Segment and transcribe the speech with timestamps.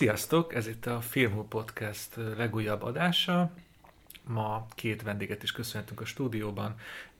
[0.00, 0.54] Sziasztok!
[0.54, 3.50] Ez itt a Filmhú Podcast legújabb adása.
[4.22, 6.74] Ma két vendéget is köszöntünk a stúdióban.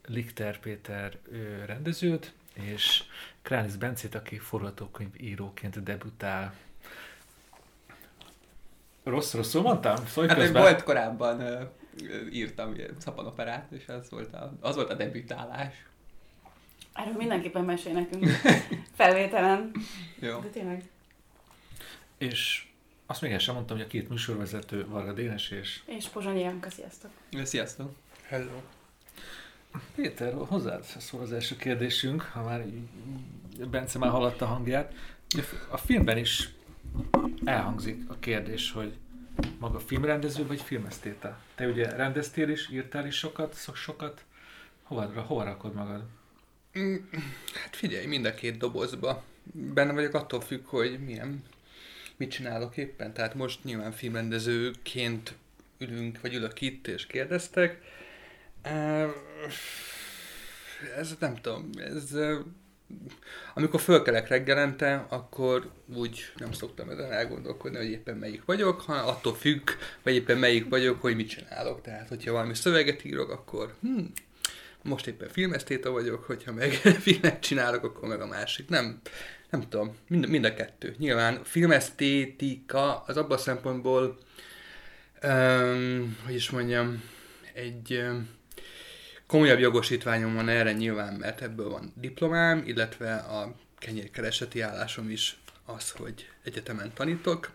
[0.06, 1.18] Lichter Péter
[1.66, 3.02] rendezőt, és
[3.42, 6.54] Kránis Bencét, aki forgatókönyv íróként debütál.
[9.02, 10.06] Rossz, rosszul mondtam?
[10.06, 10.62] Szólj hát közben.
[10.62, 11.60] volt korábban uh,
[12.32, 15.74] írtam szapanoperát, és az volt a, az volt a debütálás.
[16.92, 18.26] Erről mindenképpen mesél nekünk
[18.96, 19.70] felvételen.
[20.18, 20.38] Jó.
[20.38, 20.82] De tényleg.
[22.18, 22.68] És
[23.10, 25.80] azt még el sem mondtam, hogy a két műsorvezető, Varga Dénes és...
[25.84, 27.10] És Pozsonyi Janka, sziasztok!
[27.42, 27.92] Sziasztok!
[28.26, 28.60] Hello!
[29.94, 32.64] Péter, hozzád szól az első kérdésünk, ha már
[33.70, 34.94] Bence már hallatta a hangját.
[35.68, 36.48] A filmben is
[37.44, 38.92] elhangzik a kérdés, hogy
[39.58, 41.38] maga filmrendező vagy filmesztéta?
[41.54, 44.24] Te ugye rendeztél is, írtál is sokat, sokat.
[44.82, 46.02] Hova, hova rakod magad?
[46.78, 46.96] Mm,
[47.62, 49.22] hát figyelj, mind a két dobozba.
[49.52, 51.42] Benne vagyok attól függ, hogy milyen
[52.20, 53.12] mit csinálok éppen.
[53.12, 55.34] Tehát most nyilván filmrendezőként
[55.78, 57.80] ülünk, vagy ülök itt, és kérdeztek.
[60.96, 62.16] Ez nem tudom, ez
[63.54, 69.34] amikor fölkelek reggelente, akkor úgy nem szoktam ezen elgondolkodni, hogy éppen melyik vagyok, hanem attól
[69.34, 69.70] függ,
[70.02, 71.82] vagy éppen melyik vagyok, hogy mit csinálok.
[71.82, 74.04] Tehát, hogyha valami szöveget írok, akkor hm,
[74.82, 76.72] most éppen filmesztéta vagyok, hogyha meg
[77.06, 78.68] filmet csinálok, akkor meg a másik.
[78.68, 79.00] Nem,
[79.50, 80.94] nem tudom, mind, mind a kettő.
[80.98, 84.18] Nyilván filmesztétika az abban a szempontból,
[85.22, 87.02] um, hogy is mondjam,
[87.52, 88.28] egy um,
[89.26, 95.90] komolyabb jogosítványom van erre nyilván, mert ebből van diplomám, illetve a kenyérkereseti állásom is az,
[95.90, 97.50] hogy egyetemen tanítok.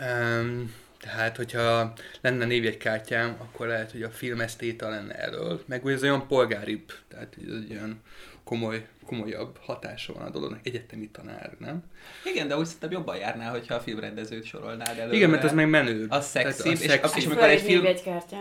[0.00, 5.62] Um, tehát, hogyha lenne névjegykártyám, akkor lehet, hogy a filmesztéta lenne elől.
[5.66, 8.02] Meg ez olyan polgáribb, tehát ez egy olyan
[8.50, 11.82] komoly, komolyabb hatása van a dolognak, egyetemi tanár, nem?
[12.24, 15.12] Igen, de úgy szerintem jobban járnál, hogyha a filmrendezőt sorolnád elő.
[15.12, 16.06] Igen, mert az meg menő.
[16.08, 17.18] Az szexi, és, szexi.
[17.18, 17.84] és, amikor egy film...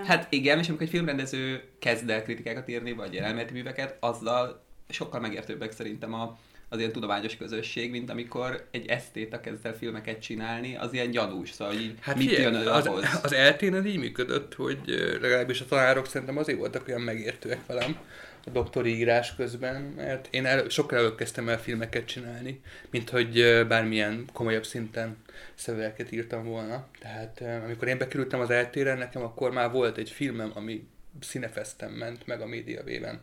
[0.05, 5.19] Hát igen, és amikor egy filmrendező kezd el kritikákat írni, vagy elméleti műveket, azzal sokkal
[5.19, 6.37] megértőbbek szerintem a,
[6.69, 11.51] az ilyen tudományos közösség, mint amikor egy esztéta kezd el filmeket csinálni, az ilyen gyanús,
[11.51, 13.19] szóval így hát mit jön az, ahhoz?
[13.23, 14.79] Az eltén az így működött, hogy
[15.21, 17.97] legalábbis a tanárok szerintem azért voltak olyan megértőek velem,
[18.45, 23.65] a doktori írás közben, mert én el, sokkal előbb kezdtem el filmeket csinálni, mint hogy
[23.67, 25.17] bármilyen komolyabb szinten
[25.55, 26.87] szövegeket írtam volna.
[26.99, 30.87] Tehát amikor én bekerültem az eltére, nekem akkor már volt egy filmem, ami
[31.19, 33.21] színefesztem ment meg a média véven.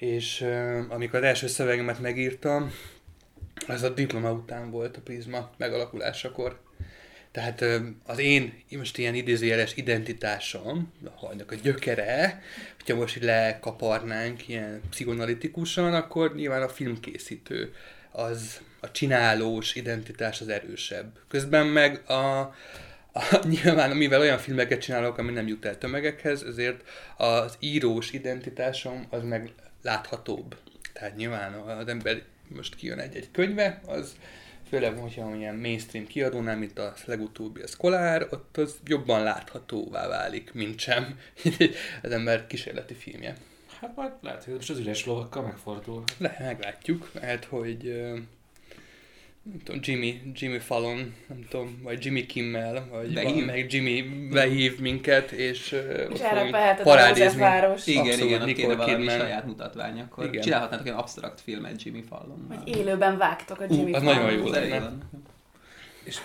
[0.00, 0.46] És
[0.88, 2.72] amikor az első szövegemet megírtam,
[3.66, 6.60] az a diploma után volt a Prisma megalakulásakor.
[7.32, 7.64] Tehát
[8.06, 12.42] az én most ilyen idézőjeles identitásom, annak a gyökere,
[12.76, 17.74] hogyha most így lekaparnánk ilyen pszichonalitikusan, akkor nyilván a filmkészítő
[18.10, 21.18] az a csinálós identitás az erősebb.
[21.28, 22.38] Közben meg a,
[23.12, 26.82] a, nyilván, mivel olyan filmeket csinálok, ami nem jut el tömegekhez, ezért
[27.16, 29.50] az írós identitásom az meg
[29.82, 30.56] láthatóbb.
[30.92, 34.16] Tehát nyilván az ember most kijön egy-egy könyve, az
[34.68, 40.52] főleg, hogyha ilyen mainstream kiadónál, mint a legutóbbi a Scholar, ott az jobban láthatóvá válik,
[40.52, 41.18] mint sem
[42.02, 43.36] az ember kísérleti filmje.
[43.80, 46.04] Hát majd lehet, hogy most az üres lovakkal megfordul.
[46.18, 47.10] Le, meglátjuk.
[47.12, 48.02] Lehet, hogy
[49.42, 53.44] nem tudom, Jimmy, Jimmy Fallon, nem tudom, vagy Jimmy Kimmel, vagy behív.
[53.44, 55.72] meg Jimmy behív minket, és,
[56.12, 57.86] és a József város.
[57.86, 59.18] Igen, Abszolút, igen, ott kéne valami Kidman.
[59.18, 60.42] saját mutatvány, akkor igen.
[60.42, 62.46] csinálhatnátok egy absztrakt filmet Jimmy Fallon.
[62.48, 64.14] Vagy élőben vágtok a Jimmy uh, Fallon.
[64.14, 64.92] nagyon jó lenne.
[66.04, 66.18] És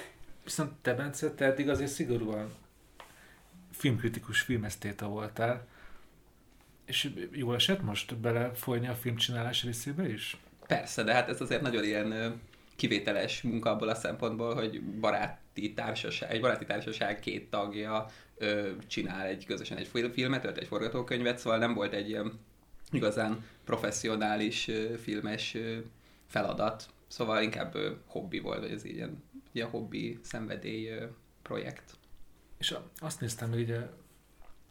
[0.44, 2.54] viszont te, Bence, te eddig azért szigorúan
[3.72, 5.68] filmkritikus filmesztéta voltál,
[6.86, 10.38] és jól esett most belefolyni a filmcsinálás részébe is?
[10.68, 12.42] Persze, de hát ez azért nagyon ilyen
[12.76, 18.06] kivételes munka abból a szempontból, hogy baráti társaság, egy baráti társaság két tagja
[18.38, 22.40] ö, csinál egy közösen egy filmet, vagy egy forgatókönyvet, szóval nem volt egy ilyen
[22.92, 25.78] igazán professzionális ö, filmes ö,
[26.28, 31.06] feladat, szóval inkább ö, hobbi volt, vagy ez ilyen, ilyen hobbi szenvedély ö,
[31.42, 31.94] projekt.
[32.58, 33.80] És azt néztem, hogy ugye,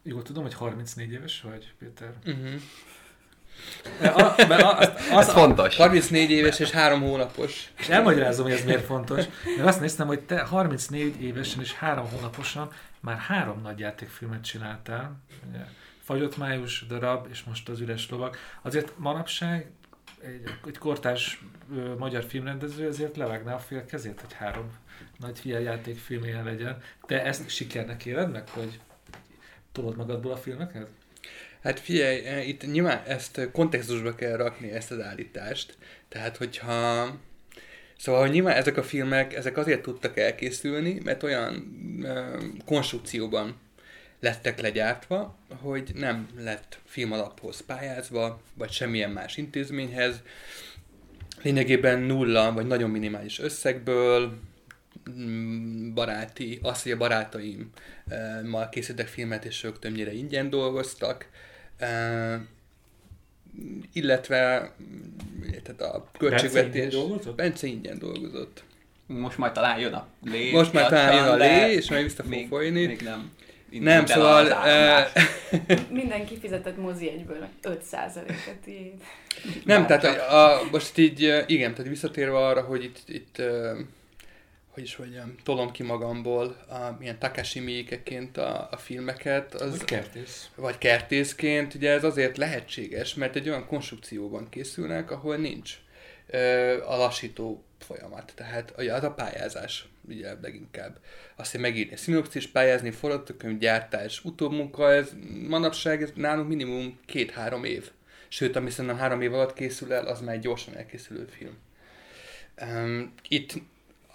[0.02, 2.14] jól tudom, hogy 34 éves vagy, Péter?
[2.26, 2.60] Uh-huh.
[4.02, 5.76] A, az, az, ez fontos.
[5.76, 7.72] 34 éves és 3 hónapos.
[7.78, 9.24] És elmagyarázom, hogy ez miért fontos.
[9.56, 12.70] Mert azt néztem, hogy te 34 évesen és 3 hónaposan
[13.00, 15.16] már három nagy játékfilmet csináltál.
[15.50, 15.64] Ugye,
[16.02, 18.38] Fagyott május, darab, és most az üres lovak.
[18.62, 19.70] Azért manapság
[20.20, 21.44] egy, egy kortárs
[21.76, 24.70] ö, magyar filmrendező ezért levágná a fél kezét, hogy három
[25.18, 26.82] nagy játékfilmje legyen.
[27.06, 28.80] Te ezt sikernek éled meg, hogy
[29.72, 30.88] tolod magadból a filmeket?
[31.64, 35.76] Hát figyelj, eh, itt nyilván ezt kontextusba kell rakni, ezt az állítást.
[36.08, 37.08] Tehát, hogyha
[37.98, 43.56] Szóval, hogy nyilván ezek a filmek, ezek azért tudtak elkészülni, mert olyan ö, konstrukcióban
[44.20, 50.22] lettek legyártva, hogy nem lett filmalaphoz pályázva, vagy semmilyen más intézményhez.
[51.42, 54.38] Lényegében nulla, vagy nagyon minimális összegből,
[55.10, 57.70] mm, baráti, azt, hogy a barátaim
[58.44, 61.28] ma készítettek filmet, és ők többnyire ingyen dolgoztak,
[63.92, 64.72] illetve
[65.62, 66.72] tehát a költségvetés...
[66.72, 67.34] Bence ingyen dolgozott?
[67.36, 68.64] Bence ingyen dolgozott.
[69.06, 70.52] Most majd talán jön a lé.
[70.52, 72.86] Most majd talán jön a lé, és majd vissza fog folyni.
[72.86, 73.32] Még nem.
[73.80, 74.46] Nem, szóval...
[75.90, 78.92] Mindenki fizetett mozi egyből 5%-et így.
[79.64, 83.42] Nem, tehát a, a, most így, igen, tehát visszatérve arra, hogy itt, itt
[84.74, 89.54] hogy is mondjam, tolom ki magamból a, milyen Takashi Miikeként a, a filmeket.
[89.54, 90.48] Az, vagy kertész.
[90.54, 95.78] Vagy kertészként, ugye ez azért lehetséges, mert egy olyan konstrukcióban készülnek, ahol nincs
[96.26, 96.38] ö,
[96.86, 98.32] a lassító folyamat.
[98.34, 100.98] Tehát az a pályázás, ugye leginkább.
[101.36, 105.10] Azt, megírni szinopszis, pályázni, forgatókönyv, gyártás, utómunka, ez
[105.48, 107.90] manapság ez nálunk minimum két-három év.
[108.28, 111.56] Sőt, ami szerintem három év alatt készül el, az már egy gyorsan elkészülő film.
[112.60, 113.54] Um, itt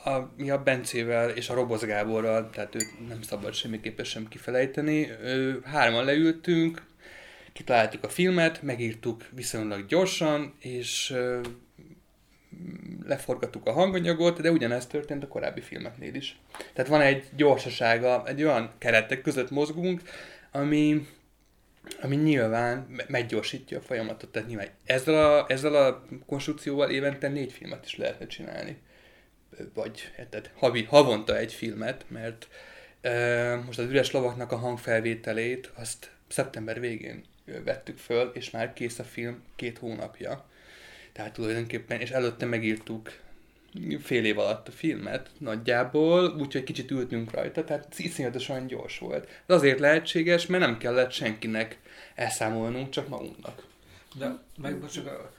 [0.09, 5.09] a, mi a Bencével és a Roboz Gáborral, tehát őt nem szabad semmiképpen sem kifelejteni.
[5.23, 6.83] Ő, hárman leültünk,
[7.53, 11.41] kitaláltuk a filmet, megírtuk viszonylag gyorsan, és ö,
[13.05, 16.39] leforgattuk a hanganyagot, de ugyanezt történt a korábbi filmeknél is.
[16.73, 20.01] Tehát van egy gyorsasága, egy olyan keretek között mozgunk,
[20.51, 21.07] ami,
[22.01, 24.31] ami nyilván meggyorsítja a folyamatot.
[24.31, 28.77] Tehát nyilván ezzel a, ezzel a konstrukcióval évente négy filmet is lehetne csinálni
[29.73, 32.47] vagy tehát havi, havonta egy filmet, mert
[33.01, 37.23] e, most az üres lovaknak a hangfelvételét azt szeptember végén
[37.63, 40.45] vettük föl, és már kész a film két hónapja.
[41.11, 43.11] Tehát tulajdonképpen, és előtte megírtuk
[44.01, 49.43] fél év alatt a filmet nagyjából, úgyhogy kicsit ültünk rajta, tehát iszonyatosan gyors volt.
[49.45, 51.79] De azért lehetséges, mert nem kellett senkinek
[52.15, 53.65] elszámolnunk, csak magunknak.
[54.15, 55.38] De meg csak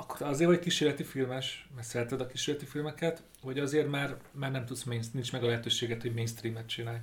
[0.00, 4.64] akkor azért vagy kísérleti filmes, mert szereted a kísérleti filmeket, vagy azért már, már nem
[4.64, 6.98] tudsz, main, nincs meg a lehetőséget, hogy mainstreamet csinálj?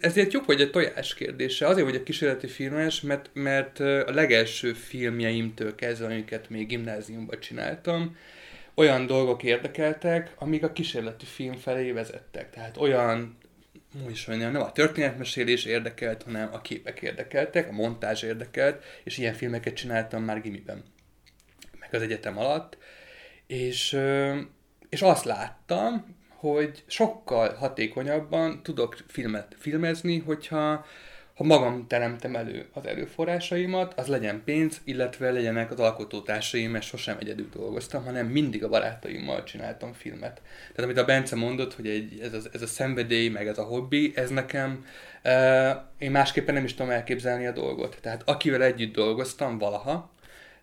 [0.00, 1.66] Ezért jobb, hogy a tojás kérdése.
[1.66, 8.16] Azért vagy a kísérleti filmes, mert, mert a legelső filmjeimtől kezdve, amiket még gimnáziumban csináltam,
[8.74, 12.50] olyan dolgok érdekeltek, amik a kísérleti film felé vezettek.
[12.50, 13.36] Tehát olyan,
[14.04, 19.18] úgy is mondjam, nem a történetmesélés érdekelt, hanem a képek érdekeltek, a montázs érdekelt, és
[19.18, 20.82] ilyen filmeket csináltam már gimiben
[21.92, 22.78] az egyetem alatt,
[23.46, 23.98] és,
[24.88, 30.84] és azt láttam, hogy sokkal hatékonyabban tudok filmet filmezni, hogyha
[31.34, 37.16] ha magam teremtem elő az erőforrásaimat, az legyen pénz, illetve legyenek az alkotótársaim, mert sosem
[37.20, 40.42] egyedül dolgoztam, hanem mindig a barátaimmal csináltam filmet.
[40.42, 43.64] Tehát amit a Bence mondott, hogy egy, ez, a, ez a szenvedély, meg ez a
[43.64, 44.86] hobbi, ez nekem,
[45.24, 47.98] uh, én másképpen nem is tudom elképzelni a dolgot.
[48.00, 50.13] Tehát akivel együtt dolgoztam valaha,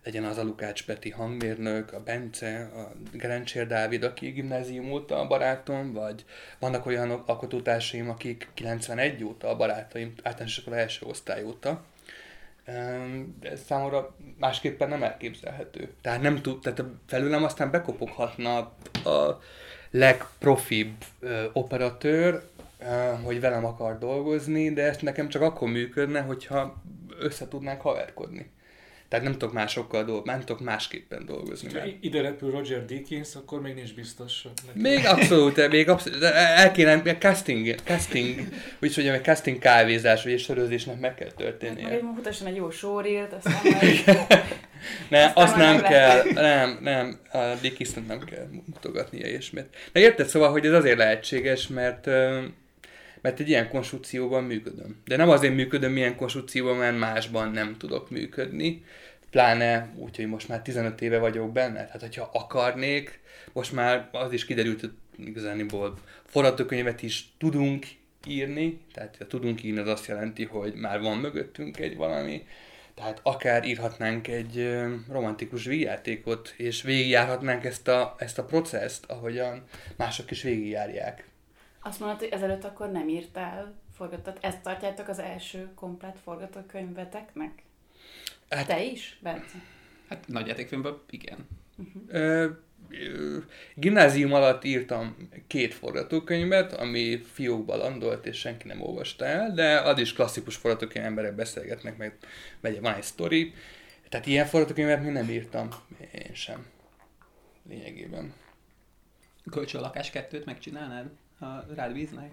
[0.04, 5.26] legyen az a Lukács Peti hangmérnök, a Bence, a Gerencsér Dávid, aki gimnázium óta a
[5.26, 6.24] barátom, vagy
[6.58, 11.84] vannak olyan alkotótársaim, akik 91 óta a barátaim, általános iskola első osztály óta.
[13.40, 15.92] De számomra másképpen nem elképzelhető.
[16.00, 18.56] Tehát nem tud, tehát felülem aztán bekopoghatna
[19.04, 19.40] a
[19.90, 20.94] legprofibb
[21.52, 22.42] operatőr,
[23.24, 26.82] hogy velem akar dolgozni, de ezt nekem csak akkor működne, hogyha
[27.18, 28.50] össze tudnánk haverkodni.
[29.12, 31.68] Tehát nem tudok másokkal dolgozni, nem tudok másképpen dolgozni.
[31.68, 31.92] Ha mert...
[32.00, 34.42] ide repül Roger Deakins, akkor még nincs biztos.
[34.66, 34.80] Neki.
[34.80, 38.38] Még abszolút, még abszolút, el kéne, casting, casting,
[38.82, 41.88] úgy mondjam, egy casting kávézás, vagy egy sörözésnek meg kell történnie.
[41.88, 44.04] Meg mutasson egy jó sórilt, aztán majd...
[45.08, 49.66] ne, aztán azt nem kell, nem, nem, a Dickinsnek nem kell mutogatnia ilyesmit.
[49.92, 52.08] De érted, szóval, hogy ez azért lehetséges, mert
[53.22, 55.00] mert egy ilyen konstrukcióban működöm.
[55.04, 58.84] De nem azért működöm ilyen konstrukcióban, mert másban nem tudok működni,
[59.30, 63.20] pláne úgy, hogy most már 15 éve vagyok benne, tehát hogyha akarnék,
[63.52, 67.86] most már az is kiderült, hogy igazániból forgatókönyvet is tudunk
[68.26, 72.46] írni, tehát ha tudunk írni, az azt jelenti, hogy már van mögöttünk egy valami,
[72.94, 79.64] tehát akár írhatnánk egy romantikus vígjátékot, és végigjárhatnánk ezt a, ezt a processzt, ahogyan
[79.96, 81.31] mások is végigjárják.
[81.82, 84.36] Azt mondod, hogy ezelőtt akkor nem írtál forgatott.
[84.40, 87.62] Ezt tartjátok az első komplet forgatókönyveteknek?
[88.48, 89.62] Hát, Te is, Bence?
[90.08, 91.48] Hát nagyjátékfilmben igen.
[91.76, 92.02] Uh-huh.
[92.08, 92.48] Ö,
[93.74, 99.98] gimnázium alatt írtam két forgatókönyvet, ami fiókban landolt, és senki nem olvasta el, de az
[99.98, 102.18] is klasszikus forgatókönyv, emberek beszélgetnek, meg
[102.60, 103.54] megy, van egy sztori.
[104.08, 105.68] Tehát ilyen forgatókönyvet még nem írtam,
[106.12, 106.66] én sem.
[107.68, 108.34] lényegében.
[109.50, 111.10] Kölcsön a lakás kettőt megcsinálnád,
[111.74, 112.28] rád bíznak?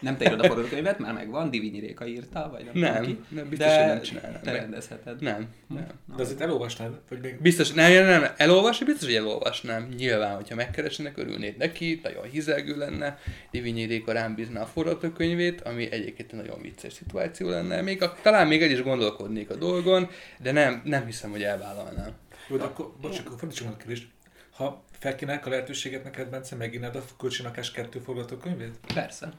[0.00, 3.18] Nem te írod a forgatókönyvet, már megvan, Divinyi Réka írta, vagy nem, Nem, ki.
[3.28, 4.60] nem, biztos, de hogy nem csinálnám te meg.
[4.60, 5.20] rendezheted.
[5.20, 5.86] Nem, nem.
[6.16, 9.88] De azért elolvasnád, vagy még Biztos, nem, nem, nem, elolvasni, biztos, hogy elolvasnám.
[9.96, 13.18] Nyilván, hogyha megkeresnek, örülnék neki, nagyon hizelgő lenne.
[13.50, 17.80] Divinyi Réka rám bízná a forgatókönyvét, ami egyébként egy nagyon vicces szituáció lenne.
[17.80, 20.08] Még a, talán még el is gondolkodnék a dolgon,
[20.42, 22.10] de nem, nem hiszem, hogy elvállalnám.
[22.48, 24.08] Jó, de akkor, bocs, akkor fordítsuk meg a kérdést.
[24.50, 28.74] Ha felkínálják a lehetőséget neked, Bence, megírnád a kölcsönakás kettő forgatókönyvét?
[28.94, 29.32] Persze.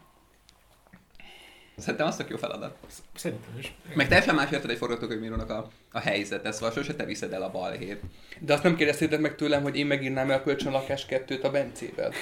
[1.78, 2.76] Szerintem az tök jó feladat.
[3.16, 3.74] Szerintem is.
[3.94, 7.52] Meg teljesen más érted egy forgatókönyvírónak a, a helyzete, szóval sose te viszed el a
[7.52, 8.02] balhét.
[8.40, 12.14] De azt nem kérdeztétek meg tőlem, hogy én megírnám el a kölcsönlakás kettőt a Bencével.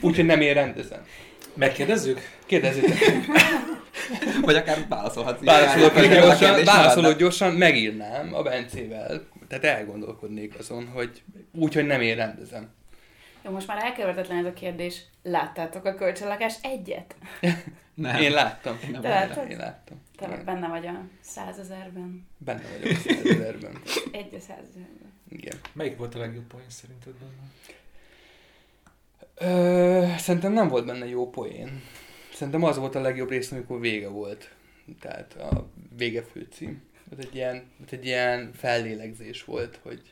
[0.00, 1.06] Úgyhogy nem én rendezem.
[1.54, 2.20] Megkérdezzük?
[2.46, 2.98] Kérdezzétek.
[4.42, 5.44] Vagy akár válaszolhatsz.
[5.44, 9.28] Válaszolok, Járjál, gyorsan, válaszolok gyorsan, megírnám a Bencével.
[9.48, 12.78] Tehát elgondolkodnék azon, hogy úgy, hogy nem én rendezem.
[13.42, 15.02] Jó, most már elkerülhetetlen ez a kérdés.
[15.22, 17.14] Láttátok a kölcsönlakás egyet?
[17.94, 18.20] Nem.
[18.20, 18.78] Én láttam.
[18.92, 19.00] Nem.
[19.00, 19.50] Te láttad?
[19.50, 20.02] Én láttam.
[20.16, 20.44] Te Igen.
[20.44, 22.26] benne vagy a százezerben.
[22.38, 23.72] Benne vagyok a százezerben.
[24.12, 25.12] Egy a százezerben.
[25.28, 25.58] Igen.
[25.72, 27.48] Melyik volt a legjobb poén szerinted benne?
[29.34, 31.82] Ö, szerintem nem volt benne jó poén.
[32.34, 34.54] Szerintem az volt a legjobb rész, amikor vége volt.
[35.00, 36.82] Tehát a vége főcím.
[37.12, 37.56] Ez egy ilyen,
[37.86, 40.02] ez egy ilyen fellélegzés volt, hogy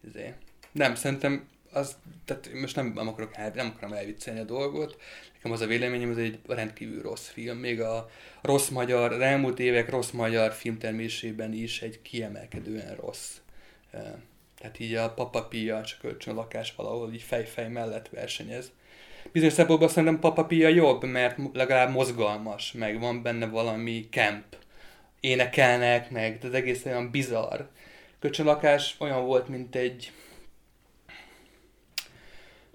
[0.00, 0.34] izé.
[0.72, 4.96] Nem, szerintem az, tehát most nem, nem, akarok el, nem akarom elviccelni a dolgot.
[5.34, 7.58] Nekem az a véleményem, ez egy rendkívül rossz film.
[7.58, 8.10] Még a
[8.42, 13.30] rossz magyar, az elmúlt évek rossz magyar filmtermésében is egy kiemelkedően rossz.
[14.58, 18.72] Tehát így a Papa Pia, csak kölcsön lakás valahol így fej-fej mellett versenyez.
[19.32, 24.44] Bizonyos szempontból szerintem Papa Pia jobb, mert legalább mozgalmas, meg van benne valami camp.
[25.20, 27.60] Énekelnek, meg de az egész olyan bizarr.
[28.18, 30.12] Kölcsönlakás olyan volt, mint egy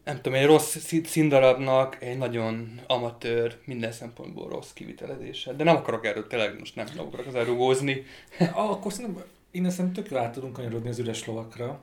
[0.09, 5.53] nem tudom, egy rossz szí- színdarabnak egy nagyon amatőr, minden szempontból rossz kivitelezése.
[5.53, 8.05] De nem akarok erről tényleg most nem, nem akarok ezzel rugózni.
[8.39, 11.79] Ah, akkor szerintem innen szerintem tök jól át tudunk kanyarodni az üres lovakra.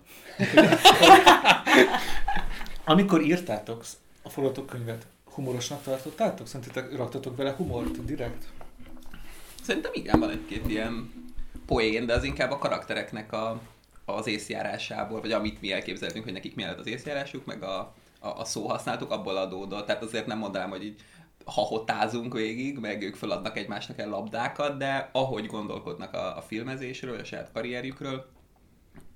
[2.85, 3.85] Amikor írtátok
[4.23, 6.47] a forgatókönyvet, humorosnak tartottátok?
[6.47, 8.45] Szerintetek raktatok vele humort direkt?
[9.63, 11.13] Szerintem igen, van egy-két ilyen
[11.67, 13.61] poén, de az inkább a karaktereknek a,
[14.05, 17.95] az észjárásából, vagy amit mi elképzeltünk, hogy nekik lett az észjárásuk, meg a,
[18.27, 19.87] a, a szóhasználatuk abból adódott.
[19.87, 21.01] Tehát azért nem mondanám, hogy így
[21.45, 27.25] hahotázunk végig, meg ők feladnak egymásnak el labdákat, de ahogy gondolkodnak a, a filmezésről, a
[27.25, 28.27] saját karrierjükről,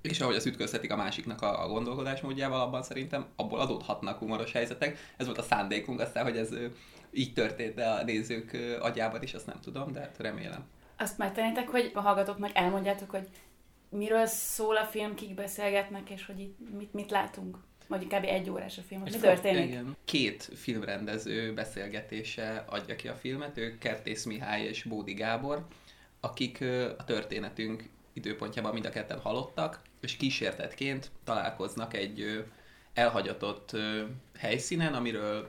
[0.01, 4.97] és ahogy az ütköztetik a másiknak a, a gondolkodásmódjával, abban szerintem abból adódhatnak humoros helyzetek.
[5.17, 6.49] Ez volt a szándékunk, aztán, hogy ez
[7.11, 10.65] így történt de a nézők agyában is, azt nem tudom, de hát remélem.
[10.97, 13.27] Azt megtenétek, hogy a hallgatóknak elmondjátok, hogy
[13.89, 17.57] miről szól a film, kik beszélgetnek, és hogy itt mit, mit látunk?
[17.91, 18.25] Vagy kb.
[18.25, 19.67] egy órás a film, mi történik?
[19.67, 19.95] Igen.
[20.05, 25.65] Két filmrendező beszélgetése adja ki a filmet, ők Kertész Mihály és Bódi Gábor,
[26.19, 26.61] akik
[26.97, 32.45] a történetünk időpontjában mind a ketten halottak, és kísértetként találkoznak egy
[32.93, 33.77] elhagyatott
[34.37, 35.47] helyszínen, amiről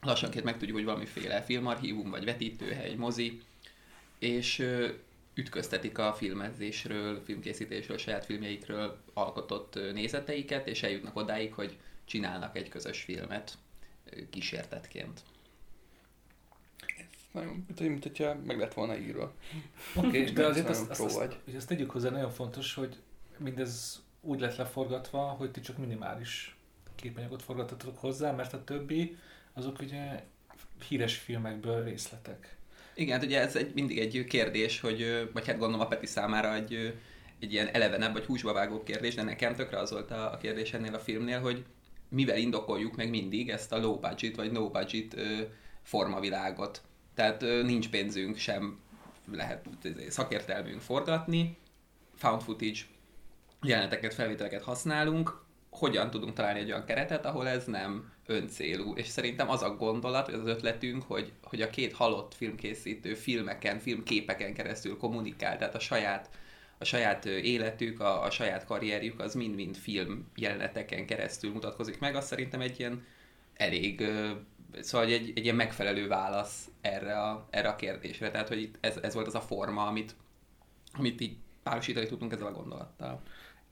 [0.00, 3.40] lassanként megtudjuk, hogy valamiféle filmarchívum, vagy vetítőhely, mozi,
[4.18, 4.66] és
[5.34, 13.02] ütköztetik a filmezésről, filmkészítésről, saját filmjeikről alkotott nézeteiket, és eljutnak odáig, hogy csinálnak egy közös
[13.02, 13.58] filmet
[14.30, 15.22] kísértetként.
[17.32, 19.34] Nagyon, mint, hogy- mint hogyha meg lett volna írva.
[19.94, 22.96] Oké, okay, de azért azt, azt, azt, azt, azt tegyük hozzá, nagyon fontos, hogy
[23.36, 26.56] mindez úgy lett leforgatva, hogy ti csak minimális
[26.94, 29.16] képanyagot forgatotok hozzá, mert a többi
[29.52, 30.24] azok ugye
[30.88, 32.56] híres filmekből részletek.
[32.94, 36.54] Igen, hát ugye ez egy, mindig egy kérdés, hogy, vagy hát gondolom a Peti számára
[36.54, 36.94] egy,
[37.40, 40.72] egy ilyen elevenebb vagy húsba vágó kérdés, de nekem tökre az volt a, a kérdés
[40.72, 41.64] ennél a filmnél, hogy
[42.08, 45.16] mivel indokoljuk meg mindig ezt a low budget vagy no budget
[45.82, 46.82] formavilágot.
[47.14, 48.78] Tehát nincs pénzünk sem,
[49.32, 51.56] lehet izé, szakértelmünk forgatni,
[52.14, 52.78] found footage
[53.62, 58.94] jeleneteket, felvételeket használunk, hogyan tudunk találni egy olyan keretet, ahol ez nem öncélú.
[58.94, 63.78] És szerintem az a gondolat, vagy az ötletünk, hogy, hogy a két halott filmkészítő filmeken,
[63.78, 66.30] filmképeken keresztül kommunikál, tehát a saját,
[66.78, 72.26] a saját életük, a, a saját karrierjük az mind-mind film jeleneteken keresztül mutatkozik meg, az
[72.26, 73.04] szerintem egy ilyen
[73.54, 74.10] elég,
[74.80, 78.30] szóval egy, egy ilyen megfelelő válasz erre a, erre a kérdésre.
[78.30, 80.14] Tehát, hogy itt ez, ez volt az a forma, amit,
[80.92, 83.22] amit így párosítani tudtunk ezzel a gondolattal.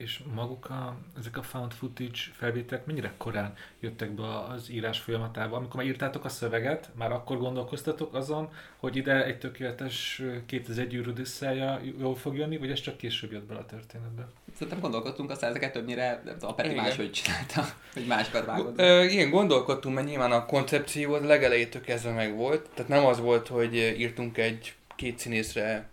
[0.01, 5.57] És maguk a, ezek a found footage felvételek mennyire korán jöttek be az írás folyamatába?
[5.57, 11.09] Amikor már írtátok a szöveget, már akkor gondolkoztatok azon, hogy ide egy tökéletes 2001 űr
[11.09, 14.29] Odüsszeja jól fog jönni, vagy ez csak később jött bele a történetbe?
[14.55, 18.81] Szerintem gondolkodtunk, aztán ezeket többnyire a Peti máshogy csinálta, hogy másokat vágott.
[19.11, 22.69] Igen, gondolkodtunk, mert nyilván a koncepció az legelejétől kezdve meg volt.
[22.75, 25.89] Tehát nem az volt, hogy írtunk egy két színészre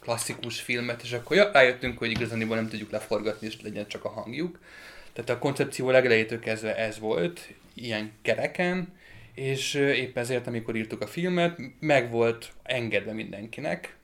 [0.00, 4.08] klasszikus filmet, és akkor ja, rájöttünk, hogy igazániból nem tudjuk leforgatni, és legyen csak a
[4.08, 4.58] hangjuk.
[5.12, 8.96] Tehát a koncepció legelejétől kezdve ez volt, ilyen kereken,
[9.34, 13.96] és épp ezért, amikor írtuk a filmet, meg volt engedve mindenkinek,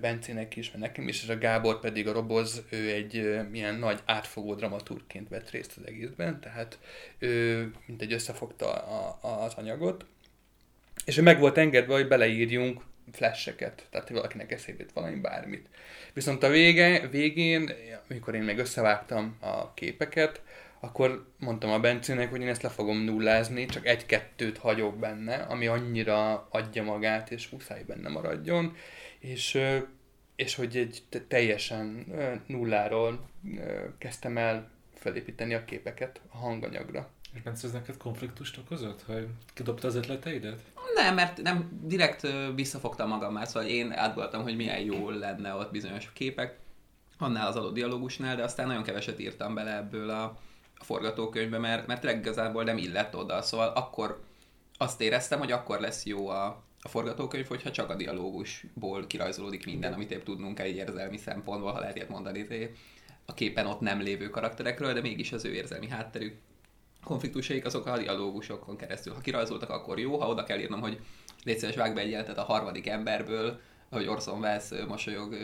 [0.00, 4.00] Bencének is, meg nekem is, és a Gábor pedig a Roboz, ő egy milyen nagy
[4.04, 6.78] átfogó dramaturgként vett részt az egészben, tehát
[7.18, 10.04] ő mint egy összefogta a, a, az anyagot,
[11.04, 15.68] és meg volt engedve, hogy beleírjunk flasheket, tehát valakinek eszébe jut valami bármit.
[16.12, 17.70] Viszont a vége, végén,
[18.08, 20.42] amikor én meg összevágtam a képeket,
[20.80, 25.66] akkor mondtam a Bencének, hogy én ezt le fogom nullázni, csak egy-kettőt hagyok benne, ami
[25.66, 28.76] annyira adja magát, és muszáj benne maradjon,
[29.18, 29.58] és,
[30.36, 32.06] és hogy egy teljesen
[32.46, 33.28] nulláról
[33.98, 37.10] kezdtem el felépíteni a képeket a hanganyagra.
[37.34, 40.60] És Bence, ez neked konfliktust okozott, hogy kidobta az ötleteidet?
[40.94, 45.70] Nem, mert nem direkt visszafogtam magam már, szóval én átgondoltam, hogy milyen jó lenne ott
[45.70, 46.58] bizonyos képek,
[47.18, 50.22] annál az adott dialógusnál, de aztán nagyon keveset írtam bele ebből a,
[50.78, 54.20] a forgatókönyvbe, mert, mert tényleg igazából nem illett oda, szóval akkor
[54.78, 56.44] azt éreztem, hogy akkor lesz jó a,
[56.80, 61.72] a forgatókönyv, hogyha csak a dialógusból kirajzolódik minden, amit épp tudnunk kell egy érzelmi szempontból,
[61.72, 62.46] ha lehet ilyet mondani,
[63.26, 66.36] a képen ott nem lévő karakterekről, de mégis az ő érzelmi hátterük
[67.04, 69.14] konfliktusaik azok a dialógusokon keresztül.
[69.14, 71.00] Ha kirajzoltak, akkor jó, ha oda kell írnom, hogy
[71.44, 75.36] légy szíves, vág be egy a harmadik emberből, hogy Orson Welles mosolyog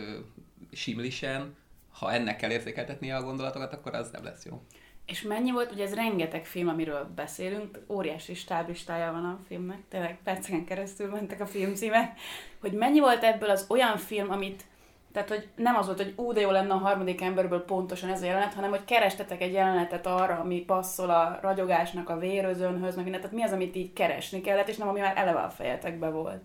[0.73, 1.57] simlisen,
[1.93, 4.63] ha ennek kell értékeltetni a gondolatokat, akkor az nem lesz jó.
[5.07, 10.19] És mennyi volt, ugye ez rengeteg film, amiről beszélünk, óriási stáblistája van a filmnek, tényleg
[10.23, 12.19] perceken keresztül mentek a filmcímek,
[12.61, 14.65] hogy mennyi volt ebből az olyan film, amit
[15.15, 18.23] tehát, hogy nem az volt, hogy ú, de jó lenne a harmadik emberből pontosan ez
[18.23, 23.05] a jelenet, hanem hogy kerestetek egy jelenetet arra, ami passzol a ragyogásnak, a vérözönhöz, meg
[23.05, 23.21] minden.
[23.21, 26.45] Tehát mi az, amit így keresni kellett, és nem ami már eleve a fejetekbe volt.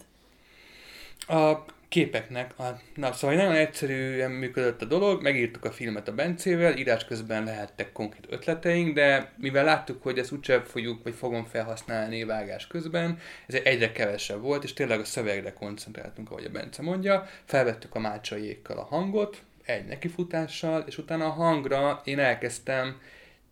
[1.27, 2.59] A képeknek.
[2.59, 7.43] A, na, szóval nagyon egyszerűen működött a dolog, megírtuk a filmet a Bencével, írás közben
[7.43, 13.19] lehettek konkrét ötleteink, de mivel láttuk, hogy ezt úgyse fogjuk, vagy fogom felhasználni vágás közben,
[13.47, 17.99] ez egyre kevesebb volt, és tényleg a szövegre koncentráltunk, ahogy a Bence mondja, felvettük a
[17.99, 22.99] mácsaiékkal a hangot, egy nekifutással, és utána a hangra én elkezdtem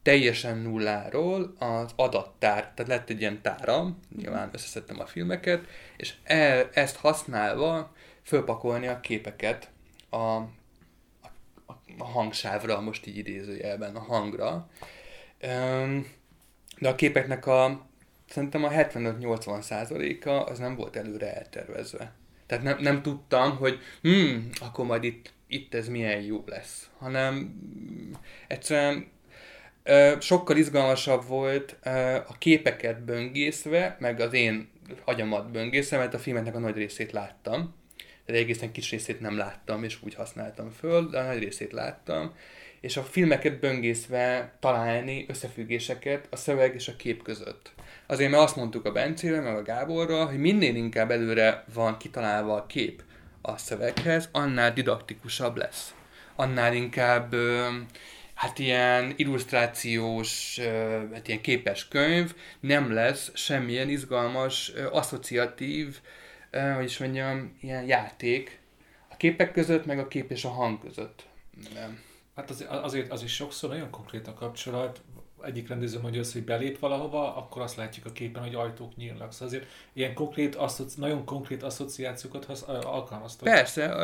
[0.01, 5.65] teljesen nulláról az adattár, tehát lett egy ilyen tára, nyilván összeszedtem a filmeket,
[5.97, 7.95] és e, ezt használva
[8.27, 9.69] fölpakolni a képeket
[10.09, 10.47] a, a,
[11.97, 14.69] a hangsávra, most így idézőjelben, a hangra.
[16.79, 17.85] De a képeknek a
[18.29, 22.13] szerintem a 75-80 százaléka az nem volt előre eltervezve.
[22.45, 27.59] Tehát nem, nem tudtam, hogy hmm, akkor majd itt, itt ez milyen jó lesz, hanem
[28.47, 29.11] egyszerűen
[30.19, 31.75] sokkal izgalmasabb volt
[32.27, 34.69] a képeket böngészve, meg az én
[35.05, 37.75] agyamat böngészve, mert a filmeknek a nagy részét láttam
[38.27, 42.33] de egészen kis részét nem láttam, és úgy használtam föl, de a nagy részét láttam,
[42.81, 47.71] és a filmeket böngészve találni összefüggéseket a szöveg és a kép között.
[48.05, 52.55] Azért, mert azt mondtuk a Bencével, meg a Gáborral, hogy minél inkább előre van kitalálva
[52.55, 53.03] a kép
[53.41, 55.93] a szöveghez, annál didaktikusabb lesz.
[56.35, 57.35] Annál inkább
[58.33, 60.59] hát ilyen illusztrációs,
[61.13, 65.99] hát ilyen képes könyv, nem lesz semmilyen izgalmas, asszociatív
[66.51, 68.59] hogy is mondjam, ilyen játék
[69.09, 71.27] a képek között, meg a kép és a hang között.
[71.73, 71.99] Nem.
[72.35, 75.01] Hát az, azért az is sokszor nagyon konkrét a kapcsolat.
[75.43, 79.31] Egyik rendező mondja azt, hogy belép valahova, akkor azt látjuk a képen, hogy ajtók nyílnak.
[79.31, 83.49] Szóval azért ilyen konkrét, aszoci- nagyon konkrét asszociációkat hasz, alkalmaztak.
[83.49, 83.95] Persze,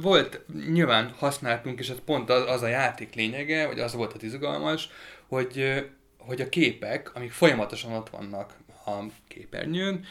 [0.00, 4.22] volt, nyilván használtunk, és ez pont az, az a játék lényege, vagy az volt az
[4.22, 4.88] izgalmas,
[5.26, 5.84] hogy,
[6.18, 10.04] hogy a képek, amik folyamatosan ott vannak a képernyőn,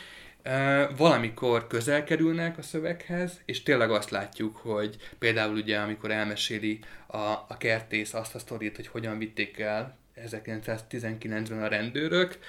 [0.98, 7.18] valamikor közel kerülnek a szöveghez, és tényleg azt látjuk, hogy például ugye, amikor elmeséli a,
[7.48, 12.40] a kertész azt a sztorit, hogy hogyan vitték el 1919-ben a rendőrök,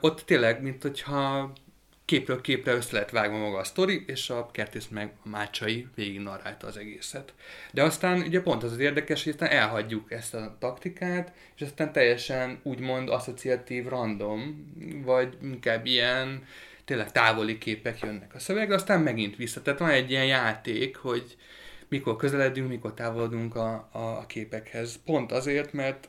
[0.00, 1.52] ott tényleg, mint hogyha
[2.06, 6.20] képről képre össze lehet vágva maga a sztori, és a kertész meg a mácsai végig
[6.20, 7.34] narrálta az egészet.
[7.72, 11.92] De aztán ugye pont az az érdekes, hogy aztán elhagyjuk ezt a taktikát, és aztán
[11.92, 14.72] teljesen úgymond asszociatív random,
[15.04, 16.44] vagy inkább ilyen
[16.86, 19.62] tényleg távoli képek jönnek a szövegre, aztán megint vissza.
[19.62, 21.36] Tehát van egy ilyen játék, hogy
[21.88, 24.98] mikor közeledünk, mikor távolodunk a, a képekhez.
[25.04, 26.08] Pont azért, mert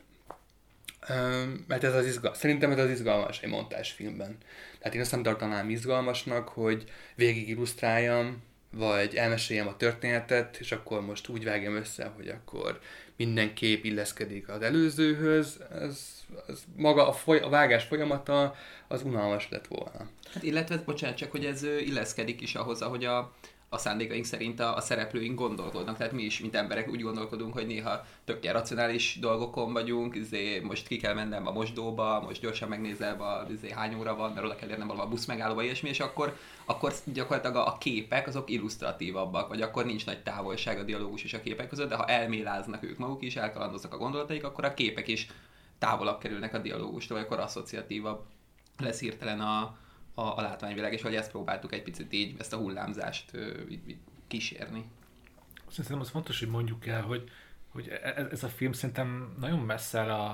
[1.68, 2.34] mert ez az izgal...
[2.34, 4.38] szerintem ez az izgalmas egy montásfilmben.
[4.80, 6.84] Tehát én azt nem tartanám izgalmasnak, hogy
[7.16, 12.80] végig illusztráljam, vagy elmeséljem a történetet, és akkor most úgy vágjam össze, hogy akkor
[13.16, 18.56] minden kép illeszkedik az előzőhöz, ez, ez maga a, foly, a vágás folyamata
[18.88, 20.10] az unalmas lett volna.
[20.43, 23.32] Illetve, bocsánat, csak hogy ez illeszkedik is ahhoz, ahogy a,
[23.69, 25.97] a szándékaink szerint a, a szereplőink gondolkodnak.
[25.97, 30.88] Tehát mi is, mint emberek úgy gondolkodunk, hogy néha tök racionális dolgokon vagyunk, izé, most
[30.88, 34.56] ki kell mennem a mosdóba, most gyorsan megnézel, a, izé, hány óra van, mert oda
[34.56, 38.50] kell érnem valahol a busz megállóba, ilyesmi, és akkor, akkor gyakorlatilag a, a képek azok
[38.50, 42.84] illusztratívabbak, vagy akkor nincs nagy távolság a dialógus és a képek között, de ha elméláznak
[42.84, 45.28] ők maguk is, elkalandoznak a gondolataik, akkor a képek is
[45.80, 48.19] távolabb kerülnek a dialógustól, vagy akkor asszociatívabb
[48.78, 49.78] lesz hirtelen a,
[50.17, 53.32] a, a látványvilág, és hogy ezt próbáltuk egy picit így, ezt a hullámzást
[53.69, 54.86] így, így kísérni.
[55.69, 57.30] Szerintem az fontos, hogy mondjuk el, hogy,
[57.67, 60.30] hogy e, e, ez a film szerintem nagyon messze a,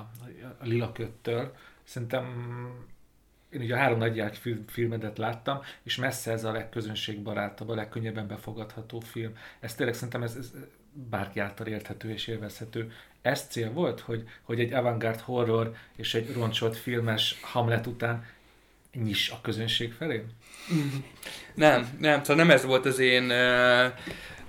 [0.58, 1.56] a lila köttől.
[1.82, 2.24] Szerintem
[3.50, 9.00] én ugye a három nagy filmedet láttam, és messze ez a legközönségbarátabb, a legkönnyebben befogadható
[9.00, 9.36] film.
[9.60, 10.52] Ez tényleg szerintem ez, ez
[10.92, 12.92] bárki által érthető és élvezhető.
[13.22, 18.24] Ez cél volt, hogy, hogy egy avantgárd horror és egy roncsolt filmes Hamlet után
[18.94, 20.24] nyis a közönség felé?
[21.54, 23.32] Nem, nem, szóval nem ez volt az én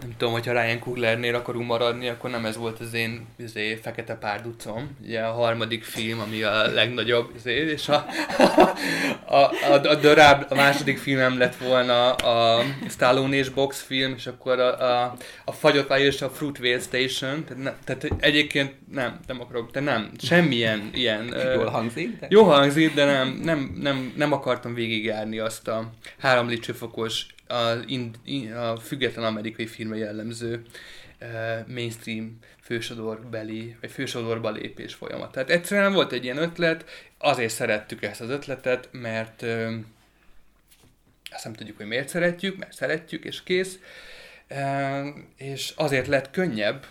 [0.01, 4.15] nem tudom, hogyha Ryan Cooglernél akarunk maradni, akkor nem ez volt az én izé, fekete
[4.15, 8.05] párducom, ugye a harmadik film, ami a legnagyobb, izé, és a,
[9.25, 9.39] a,
[9.71, 14.59] a, a, Rab, a második filmem lett volna a Stallone és Box film, és akkor
[14.59, 19.71] a, a, a Fagyott és a Fruitvale Station, tehát, ne, tehát egyébként nem, nem akarok,
[19.71, 21.35] de nem, semmilyen ilyen...
[21.55, 22.19] Jól hangzik?
[22.19, 22.27] De...
[22.29, 28.11] Jó hangzik, de nem, nem, nem, nem akartam végigjárni azt a három lépcsőfokos a, in,
[28.23, 30.65] in, a független amerikai filmre jellemző
[31.21, 35.31] uh, mainstream fősodorbeli, vagy fősodorba lépés folyamat.
[35.31, 36.85] Tehát egyszerűen volt egy ilyen ötlet,
[37.17, 39.41] azért szerettük ezt az ötletet, mert
[41.31, 43.79] azt nem tudjuk, hogy miért szeretjük, mert szeretjük, és kész.
[44.49, 46.85] Uh, és azért lett könnyebb,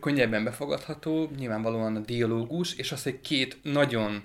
[0.00, 4.24] könnyebben befogadható, nyilvánvalóan a dialógus, és az, hogy két nagyon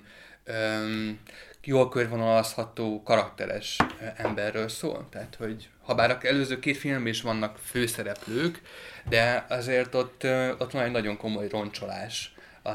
[1.64, 3.76] jól körvonalazható, karakteres
[4.16, 5.06] emberről szól.
[5.10, 8.60] Tehát, hogy ha bár a előző két filmben is vannak főszereplők,
[9.08, 10.26] de azért ott,
[10.58, 12.34] ott van egy nagyon komoly roncsolás.
[12.64, 12.70] A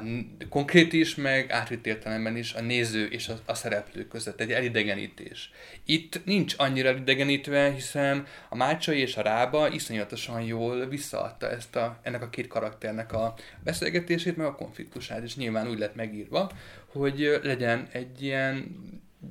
[0.50, 5.52] konkrét is, meg átvitt értelemben is a néző és a, a szereplő között egy elidegenítés.
[5.86, 12.00] Itt nincs annyira elidegenítve, hiszen a Mácsai és a Rába iszonyatosan jól visszaadta ezt a,
[12.02, 16.52] ennek a két karakternek a beszélgetését, meg a konfliktusát, és nyilván úgy lett megírva,
[16.88, 18.76] hogy legyen egy ilyen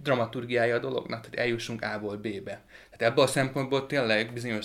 [0.02, 2.64] dramaturgiája a dolognak, tehát eljussunk A-ból B-be.
[2.90, 4.64] Tehát ebből a szempontból tényleg bizonyos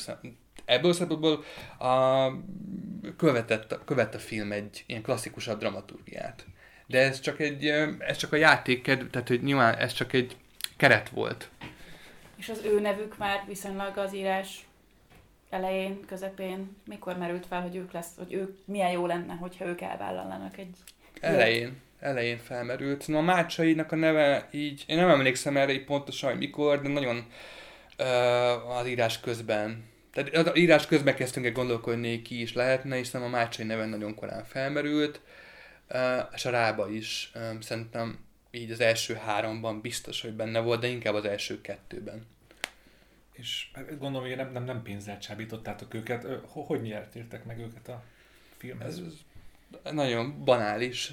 [0.66, 1.44] ebből szempontból
[1.78, 2.28] a,
[3.18, 6.46] követett, követett a film egy ilyen klasszikusabb dramaturgiát.
[6.88, 7.66] De ez csak egy,
[8.00, 10.36] ez csak a játék, tehát hogy nyilván ez csak egy
[10.78, 11.50] keret volt.
[12.38, 14.66] És az ő nevük már viszonylag az írás
[15.50, 19.82] elején, közepén, mikor merült fel, hogy ők lesz, hogy ők milyen jó lenne, hogyha ők
[19.82, 20.76] elvállalnának egy...
[21.20, 23.08] Elején elején felmerült.
[23.08, 26.90] Na a Mácsainak a neve így, én nem emlékszem erre így pontosan, hogy mikor, de
[26.90, 27.26] nagyon
[28.00, 29.90] uh, az írás közben.
[30.12, 34.16] Tehát az írás közben kezdtünk egy gondolkodni, ki is lehetne, hiszen a Mácsai neve nagyon
[34.16, 35.22] korán felmerült,
[35.90, 38.20] uh, és a Rába is um, szerintem
[38.52, 42.26] így az első háromban biztos, hogy benne volt, de inkább az első kettőben.
[43.32, 46.28] És gondolom, hogy nem, nem, nem pénzzel csábítottátok őket.
[46.46, 48.04] Hogy nyertétek meg őket a
[48.58, 48.98] filmhez?
[48.98, 51.12] Ez, nagyon banális.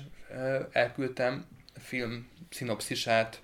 [0.72, 3.42] Elküldtem a film szinopszisát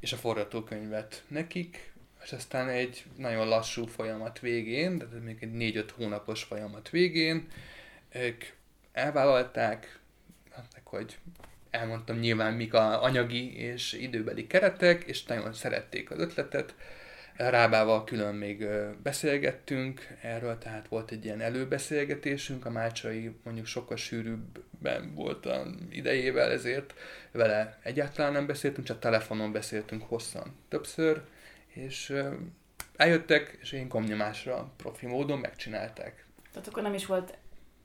[0.00, 1.91] és a forgatókönyvet nekik,
[2.24, 7.48] és aztán egy nagyon lassú folyamat végén, de még egy négy-öt hónapos folyamat végén,
[8.12, 8.44] ők
[8.92, 9.98] elvállalták,
[10.84, 11.18] hogy
[11.70, 16.74] elmondtam nyilván mik a anyagi és időbeli keretek, és nagyon szerették az ötletet,
[17.36, 18.66] Rábával külön még
[19.02, 26.50] beszélgettünk erről, tehát volt egy ilyen előbeszélgetésünk, a Mácsai mondjuk sokkal sűrűbben volt a idejével,
[26.50, 26.94] ezért
[27.30, 31.22] vele egyáltalán nem beszéltünk, csak telefonon beszéltünk hosszan többször,
[31.74, 32.14] és
[32.96, 36.26] eljöttek, és én komnyomásra profi módon megcsinálták.
[36.52, 37.36] Tehát akkor nem is volt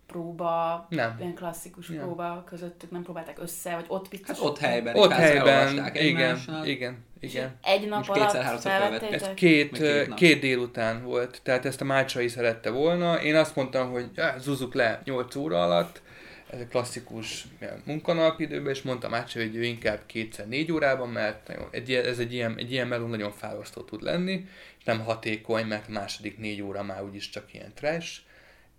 [0.07, 1.15] próba, nem.
[1.19, 1.99] ilyen klasszikus nem.
[1.99, 4.27] próba közöttük, nem próbálták össze, vagy ott biztos?
[4.27, 4.95] Hát ott helyben.
[4.95, 7.57] Ott helyben, igen, igen, igen.
[7.63, 12.69] Egy nap Most alatt Ez két, két, két délután volt, tehát ezt a Mácsai szerette
[12.69, 13.21] volna.
[13.21, 16.01] Én azt mondtam, hogy ja, zuzuk le 8 óra alatt,
[16.49, 17.47] ez egy klasszikus
[17.83, 22.33] munkanapidőben, és mondtam Mácsai, hogy ő inkább kétszer négy órában, mert nagyon, egy, ez egy
[22.33, 24.45] ilyen, egy ilyen meló nagyon fárasztó tud lenni,
[24.77, 28.19] és nem hatékony, mert a második négy óra már úgyis csak ilyen trash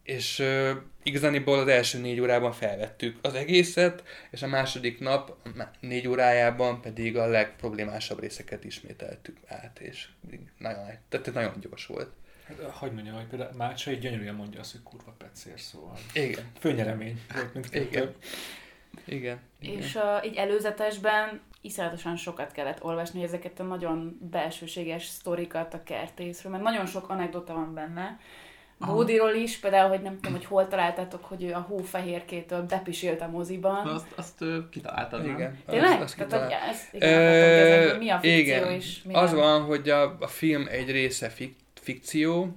[0.08, 0.70] és uh,
[1.02, 5.36] igazániból az első négy órában felvettük az egészet, és a második nap
[5.80, 10.08] négy órájában pedig a legproblémásabb részeket ismételtük át, és
[10.58, 12.10] nagyon, tehát nagyon gyors volt.
[12.48, 15.98] Hát, hogy mondjam, hogy például Mácsai gyönyörűen mondja azt, hogy kurva pecér, szóval.
[16.12, 16.44] Igen.
[16.58, 18.14] Főnyeremény volt, mint Igen.
[19.04, 19.38] Igen.
[19.60, 26.52] És uh, így előzetesben iszonyatosan sokat kellett olvasni ezeket a nagyon belsőséges sztorikat a kertészről,
[26.52, 28.18] mert nagyon sok anekdota van benne.
[28.86, 33.28] Bódiról is, például, hogy nem tudom, hogy hol találtátok, hogy ő a hófehérkétől bepisilt a
[33.28, 33.86] moziban.
[33.86, 35.38] Azt, azt kitaláltad, Igen.
[35.38, 35.58] nem?
[35.66, 36.00] Tényleg?
[36.00, 38.70] Azt, azt Tehát, hogy ez, igen, uh, kezdeni, mi a fikció igen.
[38.72, 39.40] és mi Az nem.
[39.40, 41.56] van, hogy a, a film egy része fik,
[41.88, 42.56] fikció,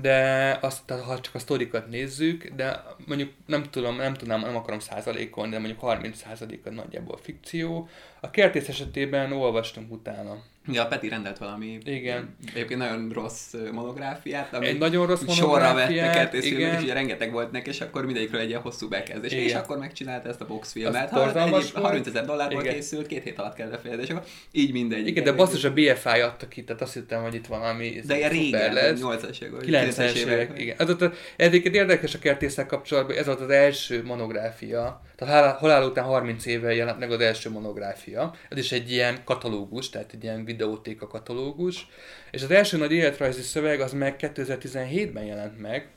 [0.00, 4.56] de azt, tehát ha csak a sztorikat nézzük, de mondjuk nem tudom, nem tudnám, nem
[4.56, 7.88] akarom százalékon, de mondjuk 30 százaléka nagyjából fikció.
[8.20, 10.42] A kertész esetében olvastunk utána.
[10.72, 12.36] Ja, Peti rendelt valami Igen.
[12.54, 17.32] egyébként nagyon rossz monográfiát, ami Egy nagyon rossz sorra vette monográfiát, kertészfilmet, és ugye rengeteg
[17.32, 19.32] volt neki, és akkor mindegyikről egy ilyen hosszú bekezdés.
[19.32, 19.44] Igen.
[19.44, 21.10] És akkor megcsinálta ezt a boxfilmet.
[21.10, 21.70] Volt.
[21.72, 22.74] 30 ezer dollárból Igen.
[22.74, 25.06] készült, két hét alatt kell befejezni, és akkor így mindegy.
[25.06, 28.30] Igen, de basszus a BFI adta ki, tehát azt hittem, hogy itt valami De ilyen
[28.30, 29.00] régen, lesz.
[29.02, 29.60] 8-as évek,
[29.94, 30.76] 90-es évek, igen.
[30.78, 35.54] Az ott, a- egyébként érdekes a kertészek kapcsolatban, ez volt az első monográfia, tehát halál,
[35.56, 38.34] halál után 30 éve jelent meg az első monográfia.
[38.48, 41.86] Ez is egy ilyen katalógus, tehát egy ilyen videótéka katalógus.
[42.30, 45.90] És az első nagy életrajzi szöveg az meg 2017-ben jelent meg,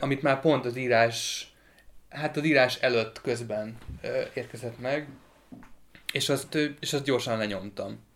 [0.00, 1.48] amit már pont az írás,
[2.08, 3.78] hát az írás előtt közben
[4.34, 5.08] érkezett meg,
[6.12, 8.06] és azt, és azt gyorsan lenyomtam.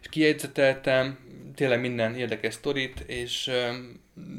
[0.00, 1.18] És kijegyzeteltem
[1.54, 3.50] tényleg minden érdekes sztorit, és,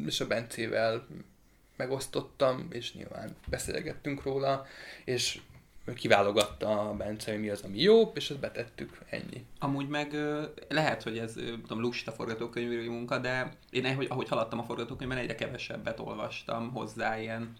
[0.06, 1.08] és a Bencével
[1.76, 4.66] megosztottam, és nyilván beszélgettünk róla,
[5.06, 5.40] és
[5.96, 9.46] kiválogatta a Bence, hogy mi az, ami jó, és azt betettük, ennyi.
[9.60, 10.16] Amúgy meg
[10.70, 15.36] lehet, hogy ez tudom, lusta forgatókönyvírői munka, de én ahogy, ahogy haladtam a forgatókönyvben, egyre
[15.36, 17.54] kevesebbet olvastam hozzá ilyen,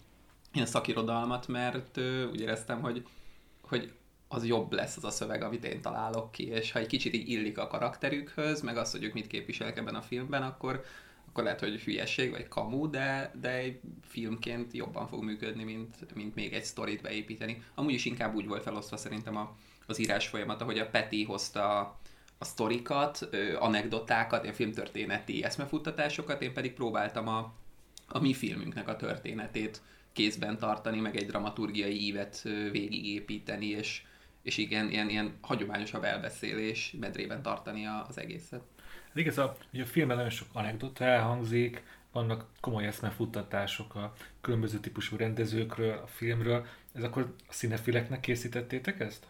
[0.54, 1.98] ilyen szakirodalmat, mert
[2.32, 3.06] úgy éreztem, hogy,
[3.62, 3.92] hogy
[4.28, 7.30] az jobb lesz az a szöveg, amit én találok ki, és ha egy kicsit így
[7.30, 10.84] illik a karakterükhöz, meg az, hogy ők mit képviselnek ebben a filmben, akkor,
[11.38, 16.36] akkor lehet, hogy hülyeség vagy kamu, de, de egy filmként jobban fog működni, mint, mint
[16.36, 17.64] még egy sztorit beépíteni.
[17.76, 19.56] Amúgy is inkább úgy volt felosztva szerintem a,
[19.88, 22.00] az írás folyamata, hogy a Peti hozta a,
[22.38, 27.54] a sztorikat, ö, anekdotákat, ilyen filmtörténeti eszmefuttatásokat, én pedig próbáltam a,
[28.08, 29.82] a mi filmünknek a történetét
[30.14, 34.02] kézben tartani, meg egy dramaturgiai ívet végigépíteni, és,
[34.42, 38.62] és igen, ilyen, ilyen hagyományosabb elbeszélés medrében tartani az egészet.
[39.18, 45.18] Hát igaz, a, a filmben nagyon sok anekdota elhangzik, vannak komoly eszmefuttatások a különböző típusú
[45.18, 46.66] rendezőkről, a filmről.
[46.96, 49.26] Ez akkor a színefileknek készítettétek ezt?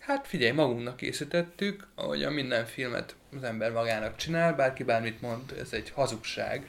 [0.00, 5.54] Hát figyelj, magunknak készítettük, ahogy a minden filmet az ember magának csinál, bárki bármit mond,
[5.60, 6.68] ez egy hazugság,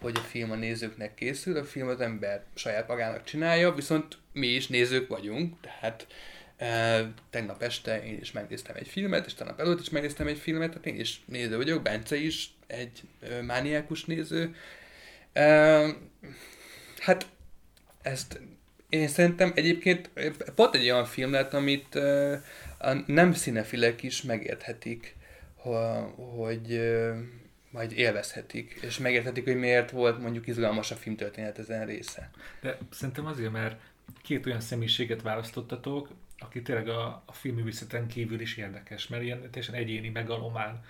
[0.00, 4.46] hogy a film a nézőknek készül, a film az ember saját magának csinálja, viszont mi
[4.46, 6.06] is nézők vagyunk, tehát
[7.30, 10.86] tegnap este én is megnéztem egy filmet, és tegnap előtt is megnéztem egy filmet, tehát
[10.86, 13.02] én is néző vagyok, Bence is egy
[13.42, 14.54] mániákus néző.
[16.98, 17.26] Hát
[18.02, 18.40] ezt
[18.88, 20.10] én szerintem egyébként
[20.54, 21.94] pont egy olyan film lett, amit
[22.78, 25.16] a nem színefilek is megérthetik,
[25.56, 26.80] ho- hogy
[27.70, 32.30] majd élvezhetik, és megérthetik, hogy miért volt mondjuk izgalmas a filmtörténet ezen része.
[32.60, 33.80] De szerintem azért, mert
[34.22, 39.74] két olyan személyiséget választottatok, aki tényleg a, a filmművészeten kívül is érdekes, mert ilyen teljesen
[39.74, 40.84] egyéni, megalomán,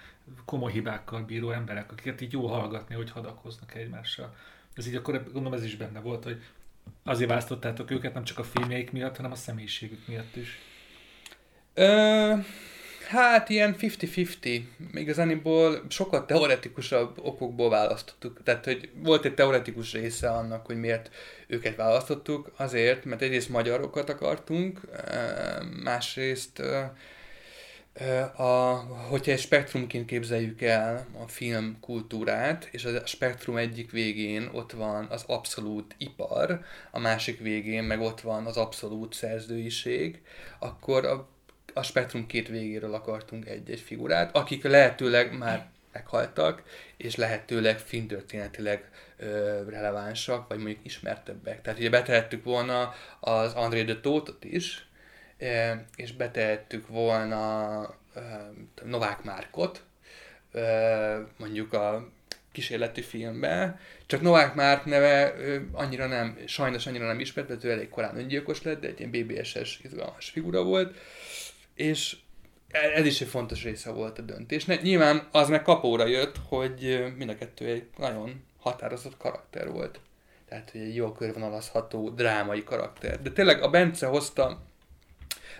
[0.44, 4.36] komoly hibákkal bíró emberek, akiket így jó hallgatni, hogy hadakoznak egymással.
[4.74, 6.42] Ez így akkor gondolom ez is benne volt, hogy
[7.02, 10.58] azért választottátok őket nem csak a filmjeik miatt, hanem a személyiségük miatt is.
[11.74, 12.34] Ö,
[13.10, 14.62] hát ilyen 50-50.
[14.94, 18.42] Igazániból sokkal teoretikusabb okokból választottuk.
[18.42, 21.10] Tehát, hogy volt egy teoretikus része annak, hogy miért
[21.46, 22.52] őket választottuk.
[22.56, 25.20] Azért, mert egyrészt magyarokat akartunk, ö,
[25.82, 26.82] másrészt ö,
[27.92, 28.74] ö, a,
[29.08, 35.06] hogyha egy spektrumként képzeljük el a film kultúrát, és a spektrum egyik végén ott van
[35.10, 40.22] az abszolút ipar, a másik végén meg ott van az abszolút szerzőiség,
[40.58, 41.28] akkor a
[41.74, 46.62] a spektrum két végéről akartunk egy-egy figurát, akik lehetőleg már meghaltak,
[46.96, 51.62] és lehetőleg filmtörténetileg ö, relevánsak, vagy mondjuk ismertebbek.
[51.62, 54.88] Tehát ugye betehettük volna az André de Tótot is,
[55.96, 57.80] és betehettük volna
[58.14, 58.20] ö,
[58.84, 59.82] Novák Márkot,
[60.52, 62.08] ö, mondjuk a
[62.52, 67.70] kísérleti filmbe, csak Novák Márk neve ö, annyira nem, sajnos annyira nem ismert, mert ő
[67.70, 70.96] elég korán öngyilkos lett, de egy ilyen BBS-es izgalmas figura volt,
[71.80, 72.16] és
[72.94, 74.82] ez is egy fontos része volt a döntésnek.
[74.82, 80.00] Nyilván az meg kapóra jött, hogy mind a kettő egy nagyon határozott karakter volt.
[80.48, 83.22] Tehát, hogy egy jól körvonalazható drámai karakter.
[83.22, 84.62] De tényleg a Bence hozta,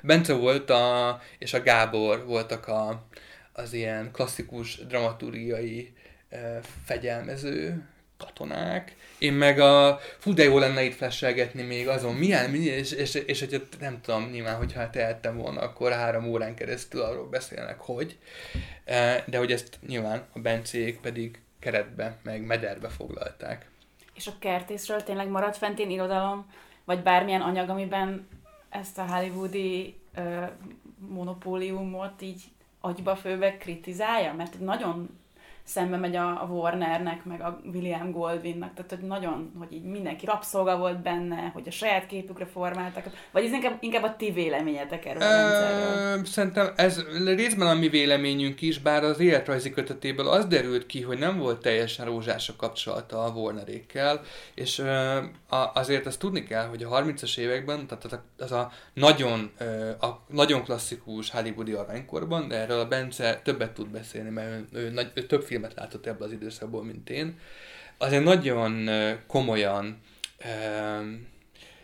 [0.03, 3.03] Bence volt a, és a Gábor voltak a,
[3.53, 5.93] az ilyen klasszikus dramaturgiai
[6.29, 8.97] e, fegyelmező katonák.
[9.21, 13.15] Én meg a, fú, de jó lenne itt flesselgetni még azon, milyen, milyen és, és,
[13.15, 18.19] és, és nem tudom, nyilván, hogyha tehettem volna, akkor három órán keresztül arról beszélnek, hogy.
[18.85, 23.71] E, de hogy ezt nyilván a Bencék pedig keretbe, meg mederbe foglalták.
[24.15, 26.47] És a kertészről tényleg maradt fent én irodalom,
[26.85, 28.29] vagy bármilyen anyag, amiben
[28.69, 30.45] ezt a hollywoodi ö,
[31.09, 32.43] monopóliumot így
[32.81, 34.35] agyba főbe kritizálja?
[34.35, 35.20] Mert nagyon
[35.71, 40.79] szembe megy a, Warnernek, meg a William Goldwynnak, tehát hogy nagyon, hogy így mindenki rabszolga
[40.79, 45.23] volt benne, hogy a saját képükre formáltak, vagy ez inkább, inkább a ti véleményetek erről
[45.23, 46.25] a rendszerről?
[46.25, 51.19] Szerintem ez részben a mi véleményünk is, bár az életrajzi kötetéből az derült ki, hogy
[51.19, 54.21] nem volt teljesen rózsás a kapcsolata a Warnerékkel,
[54.55, 54.83] és
[55.73, 59.51] azért azt tudni kell, hogy a 30-as években, tehát az a nagyon,
[60.01, 64.93] a nagyon klasszikus hollywoodi aranykorban, de erről a Bence többet tud beszélni, mert ő, ő,
[64.97, 67.39] ő, ő több filmet látott ebből az időszakból, mint én,
[67.99, 68.91] azért nagyon
[69.27, 70.01] komolyan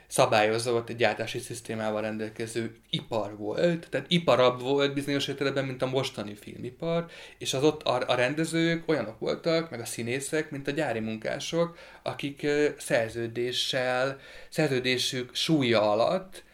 [0.07, 6.35] szabályozott egy gyártási szisztémával rendelkező ipar volt, tehát iparabb volt bizonyos értelemben, mint a mostani
[6.35, 7.07] filmipar,
[7.39, 11.79] és az ott a, a rendezők olyanok voltak, meg a színészek, mint a gyári munkások,
[12.03, 12.47] akik
[12.79, 16.45] szerződéssel, szerződésük súlya alatt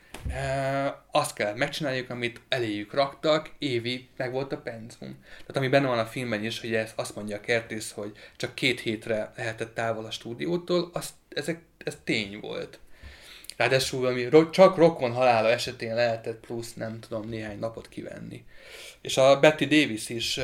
[1.11, 5.19] azt kell megcsináljuk, amit eléjük raktak, évi meg volt a penzum.
[5.23, 8.55] Tehát ami benne van a filmben is, hogy ez azt mondja a kertész, hogy csak
[8.55, 12.79] két hétre lehetett távol a stúdiótól, az, ezek, ez tény volt.
[13.57, 18.45] Ráadásul ami csak rokon halála esetén lehetett plusz, nem tudom, néhány napot kivenni.
[19.01, 20.41] És a Betty Davis is,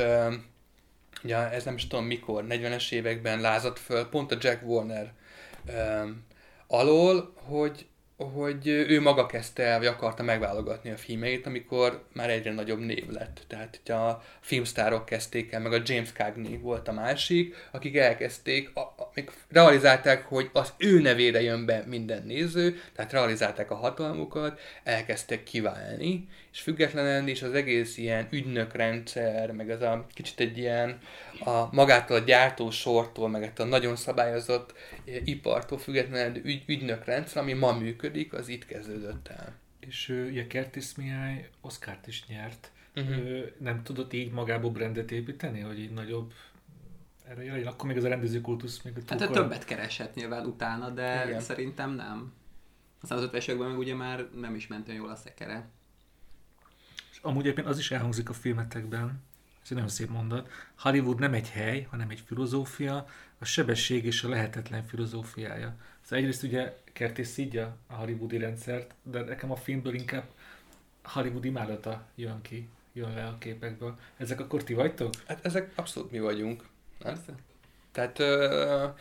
[1.23, 5.13] ugye ez nem is tudom mikor, 40-es években lázadt föl, pont a Jack Warner
[6.67, 7.87] alól, hogy
[8.25, 13.09] hogy ő maga kezdte el, vagy akarta megválogatni a filmeit, amikor már egyre nagyobb név
[13.09, 13.41] lett.
[13.47, 18.75] Tehát itt a filmsztárok kezdték el, meg a James Cagney volt a másik, akik elkezdték,
[18.75, 24.59] a, még realizálták, hogy az ő nevére jön be minden néző, tehát realizálták a hatalmukat,
[24.83, 30.99] elkezdtek kiválni, és függetlenül is az egész ilyen ügynökrendszer, meg az a kicsit egy ilyen
[31.45, 34.73] a magától a gyártósortól, meg a nagyon szabályozott
[35.23, 39.55] ipartól függetlenül ügy, ügynökrendszer, ami ma működik, az itt kezdődött el.
[39.79, 42.71] És ugye Kertis Mihály Oszkárt is nyert.
[42.95, 43.39] Uh-huh.
[43.59, 46.33] Nem tudott így magából brendet építeni, hogy így nagyobb
[47.29, 47.67] erre legyen?
[47.67, 51.39] Akkor még az a rendezőkultusz még a Hát többet keresett nyilván utána, de Igen.
[51.39, 52.33] szerintem nem.
[53.01, 55.69] Aztán az 50 meg ugye már nem is ment olyan jól a szekere.
[57.11, 59.23] És amúgy egyébként az is elhangzik a filmetekben,
[59.69, 63.07] ez egy nagyon szép mondat, Hollywood nem egy hely, hanem egy filozófia,
[63.39, 65.75] a sebesség és a lehetetlen filozófiája.
[66.01, 70.23] Szóval egyrészt ugye Kertész szídja a hollywoodi rendszert, de nekem a filmből inkább
[71.03, 73.97] Hollywood imádata jön ki, jön le a képekből.
[74.17, 75.13] Ezek akkor ti vagytok?
[75.27, 76.63] Hát ezek abszolút mi vagyunk.
[76.99, 77.33] Persze.
[77.91, 78.95] Tehát uh,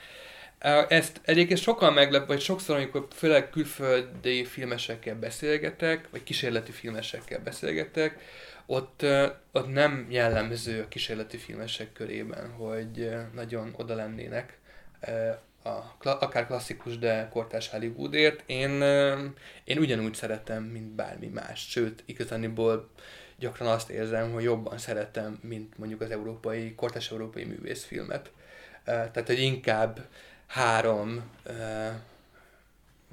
[0.89, 8.19] ezt egyébként sokan meglep, vagy sokszor, amikor főleg külföldi filmesekkel beszélgetek, vagy kísérleti filmesekkel beszélgetek,
[8.67, 9.05] ott,
[9.53, 14.59] ott nem jellemző a kísérleti filmesek körében, hogy nagyon oda lennének
[15.63, 18.43] a, akár klasszikus, de kortás Hollywoodért.
[18.47, 18.83] Én,
[19.65, 21.67] én ugyanúgy szeretem, mint bármi más.
[21.69, 22.91] Sőt, igazániból
[23.39, 28.31] gyakran azt érzem, hogy jobban szeretem, mint mondjuk az európai, kortás európai művészfilmet.
[28.85, 30.07] Tehát, hogy inkább
[30.49, 31.23] három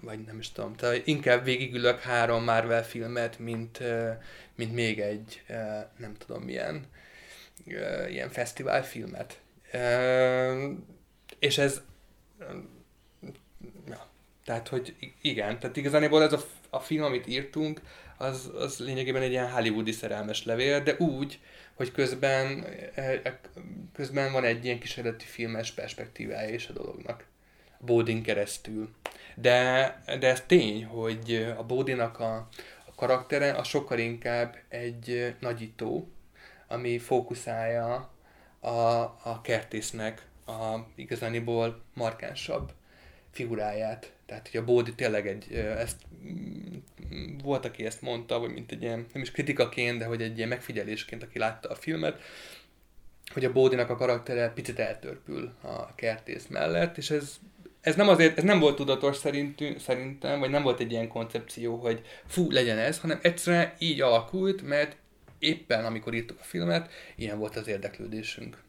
[0.06, 3.80] vagy nem is tudom, tehát inkább végigülök három Marvel filmet, mint,
[4.56, 5.44] mint még egy,
[5.98, 6.86] nem tudom milyen,
[8.10, 9.40] ilyen fesztiválfilmet.
[11.40, 11.82] És ez,
[13.88, 14.08] ja,
[14.46, 17.82] tehát, hogy igen, tehát igazából ez a, a film, amit írtunk,
[18.18, 21.40] az, az lényegében egy ilyen hollywoodi szerelmes levél, de úgy,
[21.76, 22.66] hogy közben,
[23.94, 27.26] közben van egy ilyen kísérleti filmes perspektívája is a dolognak.
[27.80, 28.96] Bódin keresztül.
[29.36, 32.36] De, de ez tény, hogy a Bódinak a,
[32.86, 36.10] a karaktere a sokkal inkább egy nagyító,
[36.68, 38.10] ami fókuszálja
[38.60, 38.70] a,
[39.24, 42.72] a kertésznek a igazániból markánsabb
[43.32, 44.12] figuráját.
[44.26, 45.98] Tehát, hogy a Bódi tényleg egy, ezt
[47.44, 50.50] volt, aki ezt mondta, vagy mint egy ilyen, nem is kritikaként, de hogy egy ilyen
[50.50, 52.22] megfigyelésként, aki látta a filmet,
[53.34, 57.40] hogy a Bódinak a karaktere picit eltörpül a kertész mellett, és ez
[57.86, 61.76] ez nem azért, ez nem volt tudatos szerintünk, szerintem, vagy nem volt egy ilyen koncepció,
[61.76, 64.98] hogy fú, legyen ez, hanem egyszerűen így alakult, mert
[65.40, 68.64] éppen amikor írtuk a filmet, ilyen volt az érdeklődésünk.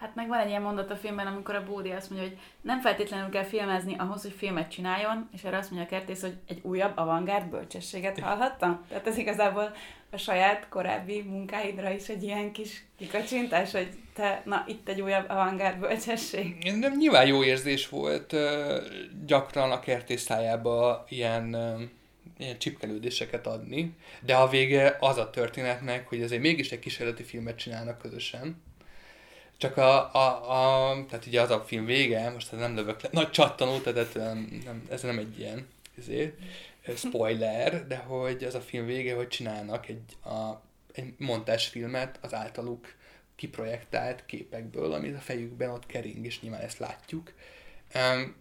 [0.00, 2.80] Hát meg van egy ilyen mondat a filmben, amikor a Bódi azt mondja, hogy nem
[2.80, 6.60] feltétlenül kell filmezni ahhoz, hogy filmet csináljon, és erre azt mondja a kertész, hogy egy
[6.62, 8.84] újabb avantgárd bölcsességet hallhattam.
[8.88, 9.72] Tehát ez igazából
[10.10, 15.28] a saját korábbi munkáidra is egy ilyen kis kikacsintás, hogy te, na, itt egy újabb
[15.28, 16.72] avantgárd bölcsesség.
[16.78, 18.36] Nem, nyilván jó érzés volt
[19.26, 21.56] gyakran a kertész szájába ilyen,
[22.38, 27.58] ilyen csipkelődéseket adni, de a vége az a történetnek, hogy azért mégis egy kísérleti filmet
[27.58, 28.68] csinálnak közösen,
[29.60, 30.50] csak a, a,
[30.90, 34.60] a, tehát ugye az a film vége, most nem lövök le, nagy csattanó, tehát nem,
[34.64, 36.34] nem, ez nem egy ilyen ezért,
[36.96, 42.94] spoiler, de hogy az a film vége, hogy csinálnak egy, a, egy montásfilmet az általuk
[43.36, 47.32] kiprojektált képekből, amit a fejükben ott kering, és nyilván ezt látjuk.
[47.94, 48.36] Um,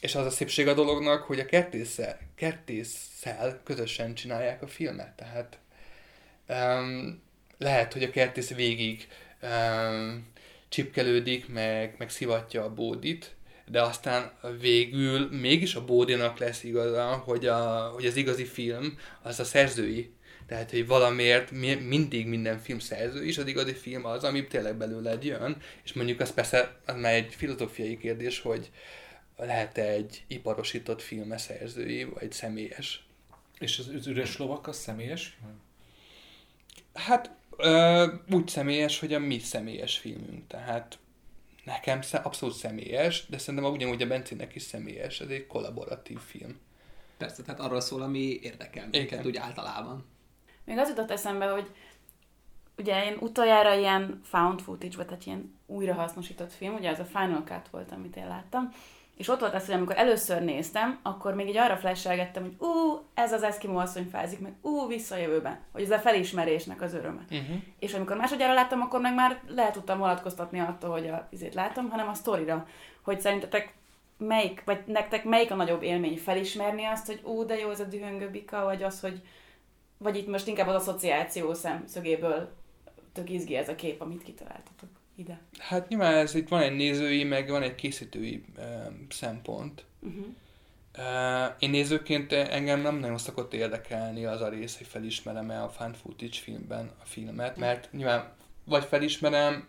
[0.00, 5.58] és az a szépség a dolognak, hogy a kertésszel, kertésszel közösen csinálják a filmet, tehát
[6.48, 7.22] um,
[7.58, 9.08] lehet, hogy a kertész végig
[9.44, 10.32] um,
[10.68, 13.34] csipkelődik, meg, meg szivatja a bódit,
[13.66, 19.40] de aztán végül mégis a bódinak lesz igaza, hogy, a, hogy az igazi film az
[19.40, 20.12] a szerzői.
[20.46, 25.24] Tehát, hogy valamiért mindig minden film szerző is, az igazi film az, ami tényleg belőled
[25.24, 28.70] jön, és mondjuk az persze az már egy filozófiai kérdés, hogy
[29.36, 33.06] lehet-e egy iparosított filme szerzői, vagy személyes.
[33.58, 35.38] És az üres lovak az személyes?
[36.94, 40.46] Hát Ö, úgy személyes, hogy a mi személyes filmünk.
[40.46, 40.98] Tehát
[41.64, 45.20] nekem abszolút személyes, de szerintem ugyanúgy a Bencinek is személyes.
[45.20, 46.60] Ez egy kollaboratív film.
[47.16, 50.06] Persze, tehát arról szól, ami érdekel minket úgy általában.
[50.64, 51.70] Még az jutott eszembe, hogy
[52.76, 57.68] ugye én utoljára ilyen found footage, tehát ilyen újrahasznosított film, ugye ez a Final Cut
[57.70, 58.72] volt, amit én láttam,
[59.16, 63.00] és ott volt az, hogy amikor először néztem, akkor még így arra flashelgettem, hogy ú,
[63.14, 65.58] ez az Eskimo asszony fázik meg, ú, visszajövőben.
[65.72, 67.24] Hogy ez a felismerésnek az öröme.
[67.30, 67.56] Uh-huh.
[67.78, 71.90] És amikor másodjára láttam, akkor meg már lehet tudtam vonatkoztatni attól, hogy a izét látom,
[71.90, 72.66] hanem a sztorira.
[73.02, 73.74] Hogy szerintetek
[74.18, 77.84] melyik, vagy nektek melyik a nagyobb élmény felismerni azt, hogy ú, de jó ez a
[77.84, 79.22] dühöngő bika, vagy az, hogy
[79.98, 82.52] vagy itt most inkább az asszociáció szemszögéből
[83.12, 85.40] tök izgi ez a kép, amit kitaláltatok ide?
[85.58, 88.64] Hát nyilván ez itt van egy nézői, meg van egy készítői uh,
[89.08, 89.84] szempont.
[90.00, 90.24] Uh-huh.
[90.98, 95.92] Uh, én nézőként engem nem nagyon szokott érdekelni az a rész, hogy felismerem-e a fan
[95.92, 98.32] footage filmben a filmet, mert nyilván
[98.64, 99.68] vagy felismerem,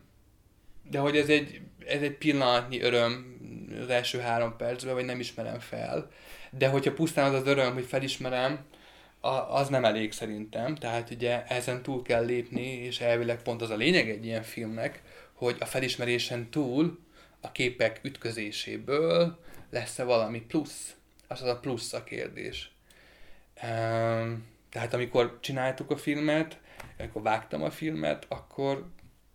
[0.90, 3.38] de hogy ez egy, ez egy pillanatnyi öröm
[3.82, 6.12] az első három percben, vagy nem ismerem fel.
[6.52, 8.66] De hogyha pusztán az az öröm, hogy felismerem,
[9.50, 10.76] az nem elég szerintem.
[10.76, 15.02] Tehát ugye ezen túl kell lépni, és elvileg pont az a lényeg egy ilyen filmnek,
[15.36, 17.00] hogy a felismerésen túl
[17.42, 20.96] a képek ütközéséből lesz-e valami plusz.
[21.28, 22.72] Az az a plusz a kérdés.
[24.70, 26.60] Tehát amikor csináltuk a filmet,
[26.98, 28.86] amikor vágtam a filmet, akkor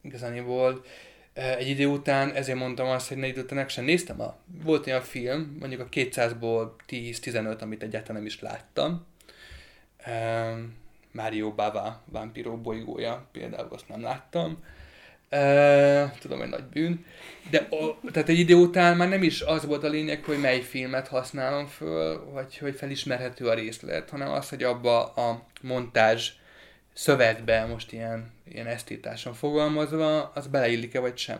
[0.03, 0.85] igazániból
[1.33, 4.21] egy idő után, ezért mondtam azt, hogy ne idő után sem néztem.
[4.21, 9.07] A, volt olyan film, mondjuk a 200-ból 10-15, amit egyáltalán nem is láttam.
[11.13, 14.65] Mario Bava Vampiro bolygója például azt nem láttam
[16.21, 17.05] Tudom, hogy nagy bűn.
[17.51, 20.61] De o, tehát egy idő után már nem is az volt a lényeg, hogy mely
[20.61, 26.31] filmet használom föl, vagy hogy felismerhető a részlet, hanem az, hogy abba a montázs
[26.93, 31.39] szövetbe, most ilyen, ilyen esztétáson fogalmazva, az beleillik-e vagy sem.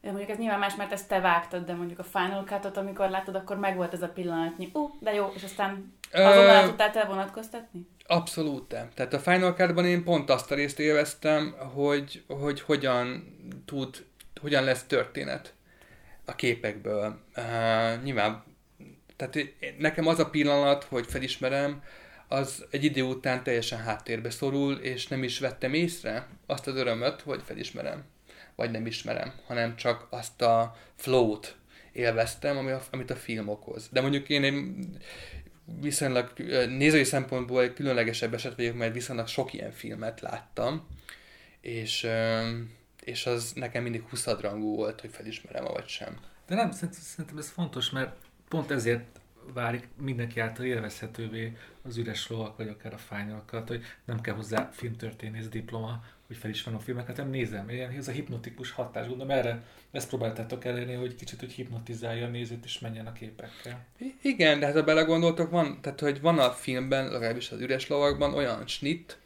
[0.00, 3.10] De mondjuk ez nyilván más, mert ezt te vágtad, de mondjuk a Final Cut-ot, amikor
[3.10, 6.90] látod, akkor megvolt ez a pillanatnyi, ú, uh, de jó, és aztán azonnal uh, tudtál
[6.90, 7.86] te vonatkoztatni?
[8.06, 8.68] Abszolút.
[8.94, 14.04] Tehát a Final Cut-ban én pont azt a részt élveztem, hogy, hogy hogyan tud,
[14.40, 15.54] hogyan lesz történet
[16.24, 17.20] a képekből.
[17.36, 18.44] Uh, nyilván,
[19.16, 19.38] tehát
[19.78, 21.82] nekem az a pillanat, hogy felismerem,
[22.32, 27.20] az egy idő után teljesen háttérbe szorul, és nem is vettem észre azt az örömöt,
[27.20, 28.04] hogy felismerem,
[28.56, 31.56] vagy nem ismerem, hanem csak azt a flow-t
[31.92, 33.88] élveztem, ami a, amit a film okoz.
[33.90, 34.64] De mondjuk én egy
[35.80, 36.32] viszonylag
[36.68, 40.86] nézői szempontból egy különlegesebb eset vagyok, mert viszonylag sok ilyen filmet láttam,
[41.60, 42.06] és,
[43.04, 46.16] és az nekem mindig huszadrangú volt, hogy felismerem, vagy sem.
[46.46, 48.16] De nem, szerintem ez fontos, mert
[48.48, 49.20] pont ezért
[49.54, 54.70] válik mindenki által élvezhetővé az üres lovak, vagy akár a fájnyalakat, hogy nem kell hozzá
[54.72, 57.70] filmtörténész diploma, hogy felismerem a filmeket, hanem nézem.
[57.70, 62.30] Ilyen, ez a hipnotikus hatás, gondolom erre ezt próbáltátok elérni, hogy kicsit hogy hipnotizálja a
[62.30, 63.84] nézőt, és menjen a képekkel.
[64.22, 68.34] Igen, de hát ha belegondoltok, van, tehát hogy van a filmben, legalábbis az üres lovakban
[68.34, 69.16] olyan snit,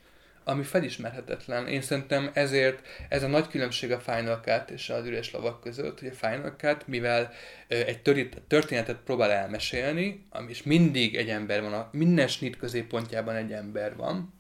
[0.49, 1.69] ami felismerhetetlen.
[1.69, 6.01] Én szerintem ezért ez a nagy különbség a Final Cut és az üres lovak között,
[6.01, 7.33] hogy a Final Cut, mivel
[7.69, 8.03] egy
[8.49, 14.35] történetet próbál elmesélni, és mindig egy ember van, a, minden snit középpontjában egy ember van,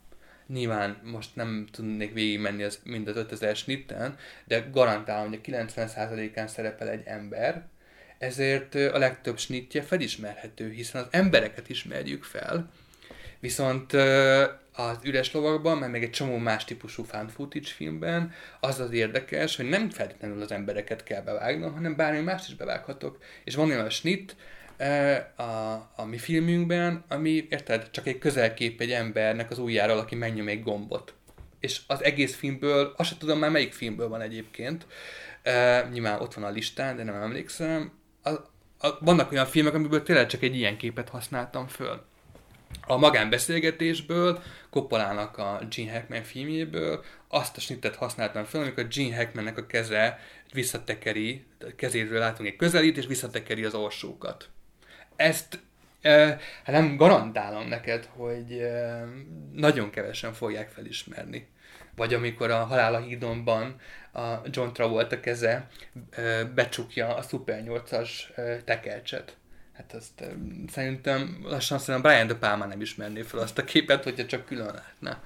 [0.48, 6.48] Nyilván most nem tudnék végigmenni az, mind az 5000 snitten, de garantálom, hogy a 90%-án
[6.48, 7.66] szerepel egy ember,
[8.18, 12.70] ezért a legtöbb snittje felismerhető, hiszen az embereket ismerjük fel,
[13.40, 13.92] viszont
[14.72, 19.56] az üres lovakban, meg még egy csomó más típusú fan footage filmben az az érdekes,
[19.56, 23.18] hogy nem feltétlenül az embereket kell bevágnom, hanem bármi mást is bevághatok.
[23.44, 24.36] És van olyan snit,
[25.36, 30.48] a, a mi filmünkben, ami, érted, csak egy közelkép egy embernek az ujjáról, aki megnyom
[30.48, 31.14] egy gombot.
[31.60, 34.86] És az egész filmből, azt sem tudom már melyik filmből van egyébként,
[35.44, 38.30] uh, nyilván ott van a listán, de nem emlékszem, a,
[38.86, 42.04] a, vannak olyan filmek, amiből tényleg csak egy ilyen képet használtam föl.
[42.86, 49.58] A magánbeszélgetésből, Koppolának a Gene Hackman filmjéből azt a snittet használtam fel, amikor Gene Hackmannek
[49.58, 50.18] a keze
[50.52, 51.46] visszatekeri,
[51.76, 54.50] kezéről látunk egy közelít, és visszatekeri az orsókat
[55.16, 55.58] ezt
[56.64, 58.66] hát nem garantálom neked, hogy
[59.52, 61.48] nagyon kevesen fogják felismerni.
[61.96, 63.80] Vagy amikor a Halál a hídonban
[64.12, 65.68] a John Travolta keze
[66.54, 68.10] becsukja a Super 8-as
[68.64, 69.36] tekercset.
[69.72, 70.24] Hát azt
[70.68, 74.74] szerintem lassan szerintem Brian De Palma nem ismerné fel azt a képet, hogyha csak külön
[74.74, 75.22] látna.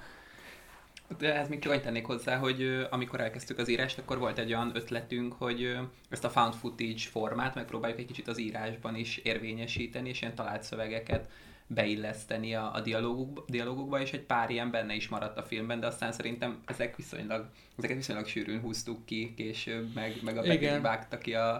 [1.17, 4.53] De ez még csak annyit tennék hozzá, hogy amikor elkezdtük az írást, akkor volt egy
[4.53, 5.77] olyan ötletünk, hogy
[6.09, 10.63] ezt a found footage formát megpróbáljuk egy kicsit az írásban is érvényesíteni, és ilyen talált
[10.63, 11.29] szövegeket
[11.73, 15.87] beilleszteni a, a dialóguk, dialógukba, és egy pár ilyen benne is maradt a filmben, de
[15.87, 21.17] aztán szerintem ezek viszonylag, ezeket viszonylag sűrűn húztuk ki később, meg, meg a Becky vágta
[21.17, 21.53] ki a,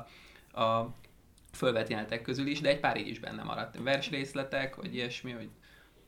[0.61, 0.95] a
[1.51, 3.77] fölvett jelenetek közül is, de egy pár így is benne maradt.
[3.83, 5.49] Versrészletek, vagy ilyesmi, hogy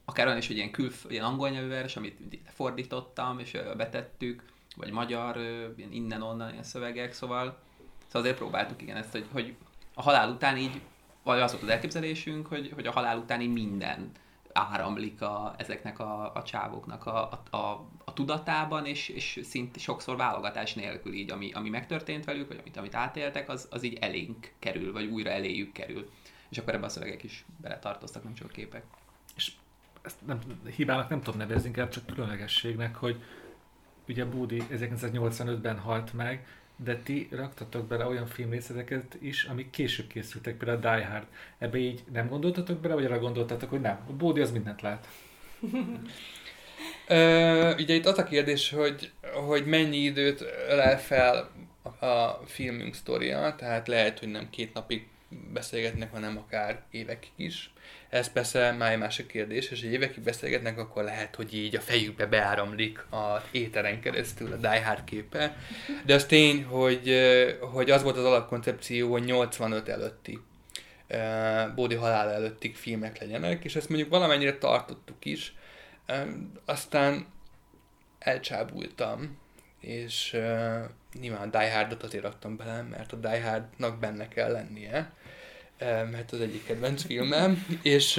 [0.06, 4.44] akár olyan is, hogy ilyen, külf, ilyen angol nyelvű vers, amit fordítottam, és betettük,
[4.76, 5.38] vagy magyar,
[5.76, 7.58] ilyen innen-onnan ilyen szövegek, szóval,
[8.06, 9.56] szóval azért próbáltuk igen ezt, hogy, hogy
[9.94, 10.82] a halál után így,
[11.24, 14.12] vagy az volt az elképzelésünk, hogy, hogy a halál utáni minden
[14.54, 17.58] áramlik a, ezeknek a, a csávoknak a, a,
[18.06, 22.78] a, tudatában, és, és szint sokszor válogatás nélkül így, ami, ami megtörtént velük, vagy amit,
[22.78, 26.10] amit átéltek, az, az így elénk kerül, vagy újra eléjük kerül.
[26.50, 28.84] És akkor ebbe a szövegek is beletartoztak, nem csak a képek.
[29.36, 29.52] És
[30.04, 30.40] ezt nem,
[30.76, 33.24] hibának nem tudom nevezni, inkább csak különlegességnek, hogy
[34.08, 36.46] ugye Budi 1985-ben halt meg,
[36.76, 41.28] de ti raktatok bele olyan filmrészleteket is, amik később készültek, például a Die Hard.
[41.58, 45.08] Ebbe így nem gondoltatok bele, vagy arra gondoltatok, hogy nem, a Bódi az mindent lát?
[47.08, 49.12] Ö, ugye itt az a kérdés, hogy,
[49.48, 51.52] hogy mennyi időt lel fel
[52.00, 55.08] a filmünk sztoria, tehát lehet, hogy nem két napig
[55.54, 57.74] beszélgetnek, hanem akár évekig is.
[58.14, 61.82] Ez persze már egy másik kérdés, és egy évekig beszélgetnek, akkor lehet, hogy így a
[61.82, 65.56] fejükbe beáramlik a éteren keresztül a Die Hard képe.
[66.06, 67.14] De az tény, hogy,
[67.60, 70.40] hogy az volt az alapkoncepció, hogy 85 előtti
[71.76, 75.56] Bódi halál előtti filmek legyenek, és ezt mondjuk valamennyire tartottuk is.
[76.66, 77.26] Aztán
[78.20, 79.38] elcsábultam,
[79.80, 80.84] és uh,
[81.20, 85.12] nyilván Die Hardot azért raktam bele, mert a Die Hardnak benne kell lennie
[86.12, 88.18] mert az egyik kedvenc filmem, és,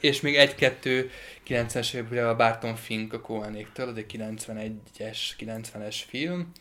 [0.00, 1.10] és még egy-kettő
[1.46, 6.52] 90-es években a Barton Fink a Cohenéktől, az egy 91-es, 90-es film,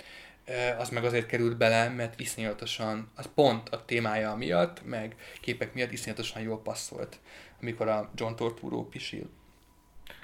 [0.77, 5.91] az meg azért került bele, mert iszonyatosan, az pont a témája miatt, meg képek miatt
[5.91, 7.19] iszonyatosan jól passzolt,
[7.61, 9.29] amikor a John Torturo pisil.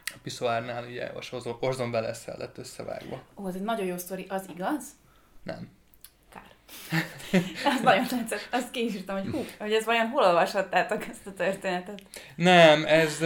[0.06, 1.12] A piszoárnál ugye
[1.60, 3.24] Orson welles lett összevágva.
[3.36, 4.84] Ó, ez egy nagyon jó sztori, az igaz?
[5.44, 5.70] Nem.
[7.74, 8.48] az nagyon tetszett.
[8.52, 12.02] Azt késírtam, hogy hú, hogy ez vajon hol olvashattátok ezt a történetet?
[12.36, 13.22] Nem, ez,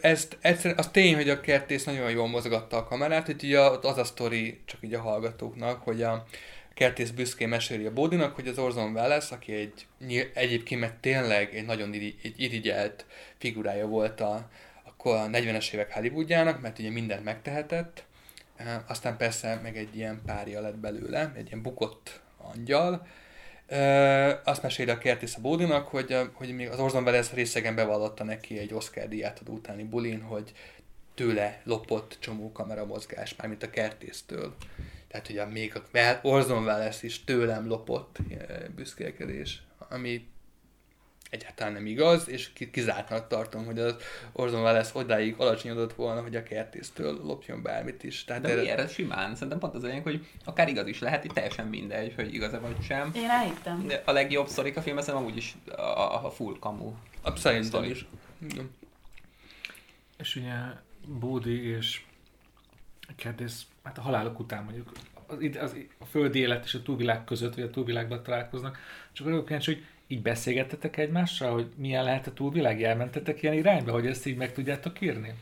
[0.00, 3.98] ez egyszerűen, az tény, hogy a kertész nagyon jól mozgatta a kamerát, hogy ugye az
[3.98, 6.26] a sztori, csak így a hallgatóknak, hogy a
[6.74, 9.86] kertész büszkén meséli a Bódinak, hogy az Orson Welles, aki egy,
[10.34, 13.04] egyébként meg tényleg egy nagyon egy irigyelt
[13.38, 14.48] figurája volt a,
[14.84, 18.04] akkor a 40-es évek Hollywoodjának, mert ugye mindent megtehetett,
[18.86, 22.20] aztán persze meg egy ilyen párja lett belőle, egy ilyen bukott
[22.54, 23.06] angyal.
[23.66, 28.24] E, azt meséli a Kertész a Bódinak, hogy, hogy még az Orson Welles részegen bevallotta
[28.24, 30.52] neki egy Oscar díját adó utáni bulin, hogy
[31.14, 34.56] tőle lopott csomó kameramozgás, mármint a kertésztől.
[35.08, 38.18] Tehát ugye még a Orson Welles is tőlem lopott
[38.74, 40.26] büszkélkedés, ami
[41.36, 43.96] egyáltalán nem igaz, és kizártnak tartom, hogy az
[44.32, 48.24] Orson Welles odáig alacsonyodott volna, hogy a kertésztől lopjon bármit is.
[48.24, 48.60] Tehát De erre...
[48.60, 48.92] miért?
[48.92, 49.34] simán.
[49.34, 52.76] Szerintem pont az olyan, hogy akár igaz is lehet, itt teljesen mindegy, hogy igaz-e vagy
[52.82, 53.10] sem.
[53.14, 53.86] Én elhittem.
[53.86, 56.94] De a legjobb sztorik a filmben szerintem amúgy is a, a, a full kamu.
[57.34, 58.06] Szerintem is.
[58.50, 58.70] Igen.
[60.18, 60.54] És ugye
[61.06, 62.04] Bódi és
[63.08, 64.92] a kertész, hát a halálok után mondjuk
[65.26, 68.78] az, az, a földi élet és a túlvilág között, vagy a túlvilágban találkoznak,
[69.12, 72.82] csak arra kíváncsi, hogy így beszélgettetek egymással, hogy milyen lehet a túlvilág?
[72.82, 75.32] Elmentetek ilyen irányba, hogy ezt így meg tudjátok írni?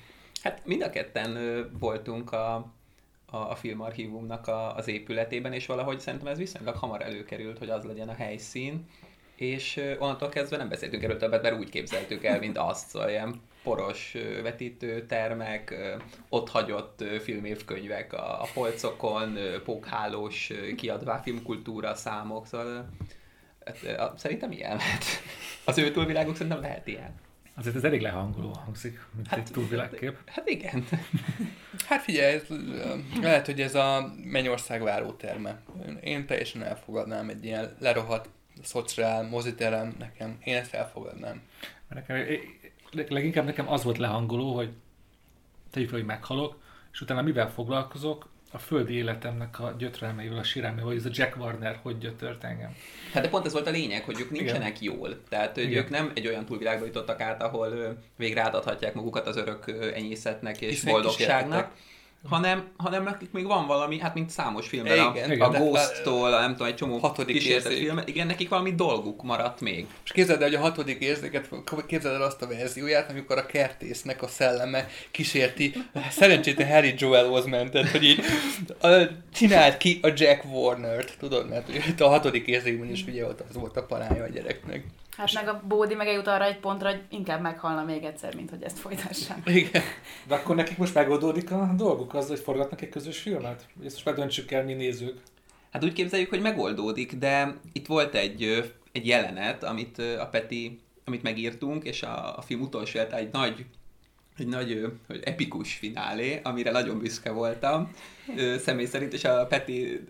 [0.42, 1.38] Hát mind a ketten
[1.78, 2.54] voltunk a,
[3.26, 7.84] a, a filmarchívumnak a, az épületében, és valahogy szerintem ez viszonylag hamar előkerült, hogy az
[7.84, 8.86] legyen a helyszín,
[9.36, 13.40] és onnantól kezdve nem beszéltünk erről többet, mert úgy képzeltük el, mint azt, szóval ilyen
[13.62, 15.74] poros vetítőtermek,
[16.28, 22.88] ott hagyott filmévkönyvek a, a polcokon, pókhálós kiadvá filmkultúra számok, szóval
[24.16, 25.04] szerintem ilyen lehet.
[25.64, 27.14] Az ő túlvilágok szerintem lehet ilyen.
[27.56, 30.18] Azért ez elég lehangoló hangzik, mint hát, egy túlvilágkép.
[30.26, 30.84] Hát igen.
[31.86, 32.42] Hát figyelj, ez,
[33.20, 35.60] lehet, hogy ez a Mennyország váróterme.
[36.00, 38.28] Én teljesen elfogadnám egy ilyen lerohadt
[38.62, 40.38] szociál moziterem nekem.
[40.44, 41.42] Én ezt elfogadnám.
[41.88, 42.38] Mert nekem,
[42.90, 44.72] leg- leginkább nekem az volt lehangoló, hogy
[45.70, 46.60] tegyük fel, hogy meghalok,
[46.92, 51.36] és utána mivel foglalkozok, a földi életemnek a gyötrelmeivel, a sírelmével, hogy ez a Jack
[51.36, 52.74] Warner hogy gyötört engem.
[53.12, 54.94] Hát de pont ez volt a lényeg, hogy ők nincsenek Igen.
[54.94, 55.22] jól.
[55.28, 55.82] Tehát hogy Igen.
[55.82, 60.68] ők nem egy olyan túlvilágba jutottak át, ahol végre átadhatják magukat az örök enyészetnek és
[60.68, 61.92] Hiszen boldogságnak, kísértetek.
[62.28, 65.40] Hanem, hanem nekik még van valami, hát mint számos filmben, Igen, a, igen.
[65.40, 67.86] a Ghost-tól, a, nem tudom, egy csomó Hatodik kísértett érzék.
[67.86, 69.86] film, igen, nekik valami dolguk maradt még.
[70.04, 71.48] És képzeld el, hogy a hatodik érzéket,
[71.86, 75.74] képzeld el azt a verzióját, amikor a kertésznek a szelleme kísérti
[76.10, 78.20] szerencsétlen Harry Joel Osment-et, hogy így
[78.80, 78.88] a,
[79.34, 83.54] csinált ki a Jack Warner-t, tudod, mert ugye a hatodik érzékben is ugye ott az
[83.54, 84.84] volt a parája a gyereknek.
[85.16, 88.50] Hát meg a Bódi meg eljut arra egy pontra, hogy inkább meghalna még egyszer, mint
[88.50, 89.42] hogy ezt folytassam.
[89.62, 89.82] Igen.
[90.26, 93.66] De akkor nekik most megoldódik a dolguk az, hogy forgatnak egy közös filmet?
[93.84, 95.20] Ezt most már döntsük el mi nézők.
[95.70, 101.22] Hát úgy képzeljük, hogy megoldódik, de itt volt egy, egy jelenet, amit a Peti, amit
[101.22, 103.66] megírtunk, és a, a film utolsó egy nagy
[104.36, 107.92] egy nagy hogy epikus finálé, amire nagyon büszke voltam
[108.36, 110.00] ö, személy szerint, és a Peti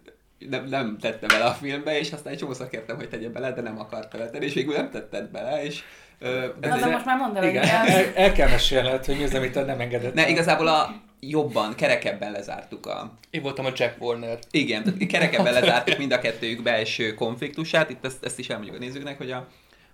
[0.50, 3.60] nem, nem tette bele a filmbe, és aztán egy csomószor kértem, hogy tegye bele, de
[3.60, 5.82] nem akart beletenni, és végül nem tetted bele, és
[6.18, 9.34] ö, Na, de most már mondd el, Igen, el, el kell mesélned, hogy mi az,
[9.34, 10.14] amit te nem engedett.
[10.14, 14.38] ne, igazából a jobban, kerekebben lezártuk a, Én voltam a Jack Warner.
[14.50, 17.90] Igen, kerekebben lezártuk mind a kettőjük belső konfliktusát.
[17.90, 19.48] Itt ezt, ezt is elmondjuk a nézőknek, hogy, a,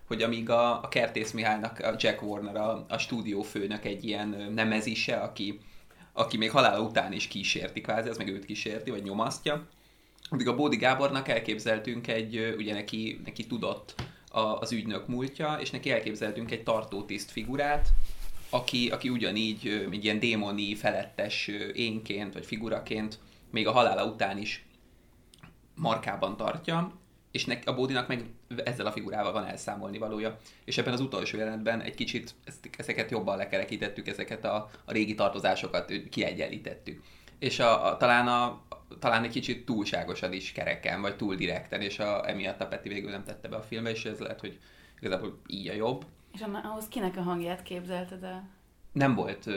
[0.07, 5.15] hogy amíg a, a Kertész Mihálynak, a Jack Warner, a, a stúdiófőnök egy ilyen nemezise,
[5.15, 5.59] aki,
[6.13, 9.67] aki még halála után is kísérti kvázi, az meg őt kísérti, vagy nyomasztja.
[10.33, 13.95] Addig a Bódi Gábornak elképzeltünk egy, ugye neki, neki tudott
[14.29, 17.89] a, az ügynök múltja, és neki elképzeltünk egy tartótiszt figurát,
[18.49, 23.19] aki, aki ugyanígy egy ilyen démoni felettes énként, vagy figuraként
[23.49, 24.65] még a halála után is
[25.75, 26.91] markában tartja,
[27.31, 28.25] és nek, a Bódinak meg
[28.63, 30.37] ezzel a figurával van elszámolni valója.
[30.65, 32.35] És ebben az utolsó jelenetben egy kicsit
[32.77, 37.03] ezeket jobban lekerekítettük, ezeket a, a régi tartozásokat kiegyenlítettük.
[37.41, 38.61] És a, a, talán, a,
[38.99, 43.09] talán egy kicsit túlságosan is kereken, vagy túl direkten, és a, emiatt a Peti végül
[43.09, 44.59] nem tette be a filmbe, és ez lehet, hogy
[44.99, 46.05] igazából így a jobb.
[46.33, 48.49] És anna- ahhoz kinek a hangját képzelted el?
[48.91, 49.49] nem volt,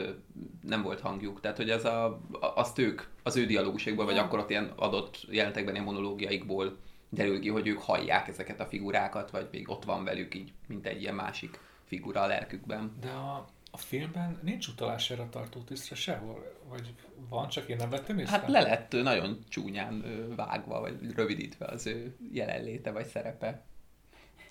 [0.61, 2.19] nem volt hangjuk, tehát hogy ez a,
[2.55, 6.77] azt ők, az ő dialógusokból, vagy akkor ott ilyen adott jelentekben, ilyen monológiaikból
[7.09, 10.85] derül ki, hogy ők hallják ezeket a figurákat, vagy még ott van velük így, mint
[10.85, 12.91] egy ilyen másik figura a lelkükben.
[13.01, 13.45] De a,
[13.75, 16.53] a filmben nincs utalás erre a tartótisztre sehol?
[16.69, 16.93] Vagy
[17.29, 18.31] van, csak én nem vettem észre?
[18.31, 20.03] Hát le lett nagyon csúnyán
[20.35, 23.63] vágva, vagy rövidítve az ő jelenléte, vagy szerepe.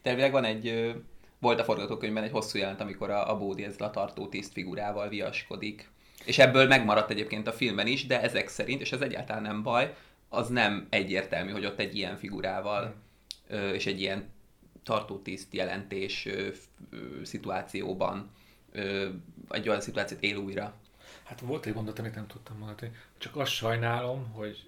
[0.02, 0.94] Tervileg van egy,
[1.38, 5.90] volt a forgatókönyvben egy hosszú jelent, amikor a, a Bódi ezzel a tartótiszt figurával viaskodik.
[6.24, 9.94] És ebből megmaradt egyébként a filmben is, de ezek szerint, és ez egyáltalán nem baj,
[10.28, 12.94] az nem egyértelmű, hogy ott egy ilyen figurával
[13.48, 14.32] ö, és egy ilyen
[14.82, 16.28] tartótiszt jelentés
[17.22, 18.30] szituációban
[18.74, 19.08] ö,
[19.50, 20.74] egy olyan szituációt él újra.
[21.24, 22.92] Hát volt egy mondat, amit nem tudtam mondani.
[23.18, 24.58] Csak azt sajnálom, hogy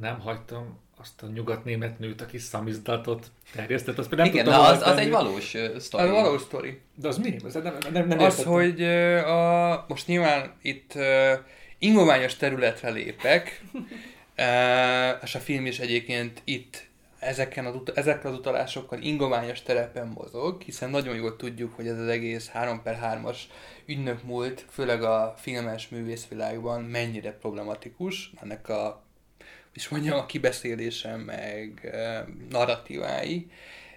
[0.00, 4.82] nem hagytam azt a nyugatnémet nőt, aki szamizdatot terjesztett, azt nem Igen, tudtam na, az,
[4.82, 6.04] az egy valós ö, sztori.
[6.04, 6.80] Az valós sztori.
[6.94, 7.36] De az mi?
[7.44, 8.52] Az nem, nem, nem Az, értettem.
[8.52, 8.82] hogy
[9.24, 11.34] a, most nyilván itt ö,
[11.78, 13.62] ingoványos területre lépek,
[14.36, 14.42] ö,
[15.22, 16.86] és a film is egyébként itt
[17.24, 22.08] ezeken az, ezekkel az utalásokkal ingoványos terepen mozog, hiszen nagyon jól tudjuk, hogy ez az
[22.08, 23.38] egész 3 per 3-as
[23.86, 29.02] ügynök múlt, főleg a filmes művészvilágban mennyire problematikus, ennek a
[29.74, 32.18] is mondjam, a kibeszélése, meg ö,
[32.50, 33.50] narratívái.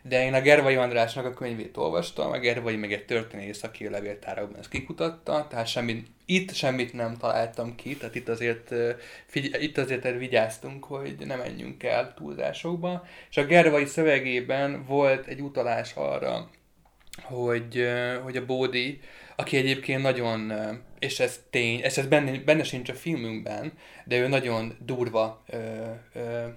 [0.03, 3.89] De én a Gervai Andrásnak a könyvét olvastam, a Gervai meg egy történész, aki a
[3.89, 8.73] levéltárakban ezt kikutatta, tehát semmit, itt semmit nem találtam ki, tehát itt azért,
[9.25, 13.07] figy- itt azért vigyáztunk, hogy ne menjünk el túlzásokba.
[13.29, 16.49] És a Gervai szövegében volt egy utalás arra,
[17.21, 17.87] hogy,
[18.23, 18.99] hogy a Bódi,
[19.35, 20.53] aki egyébként nagyon,
[20.99, 23.73] és ez tény, és ez benne, benne sincs a filmünkben,
[24.05, 25.57] de ő nagyon durva ö,
[26.13, 26.47] ö,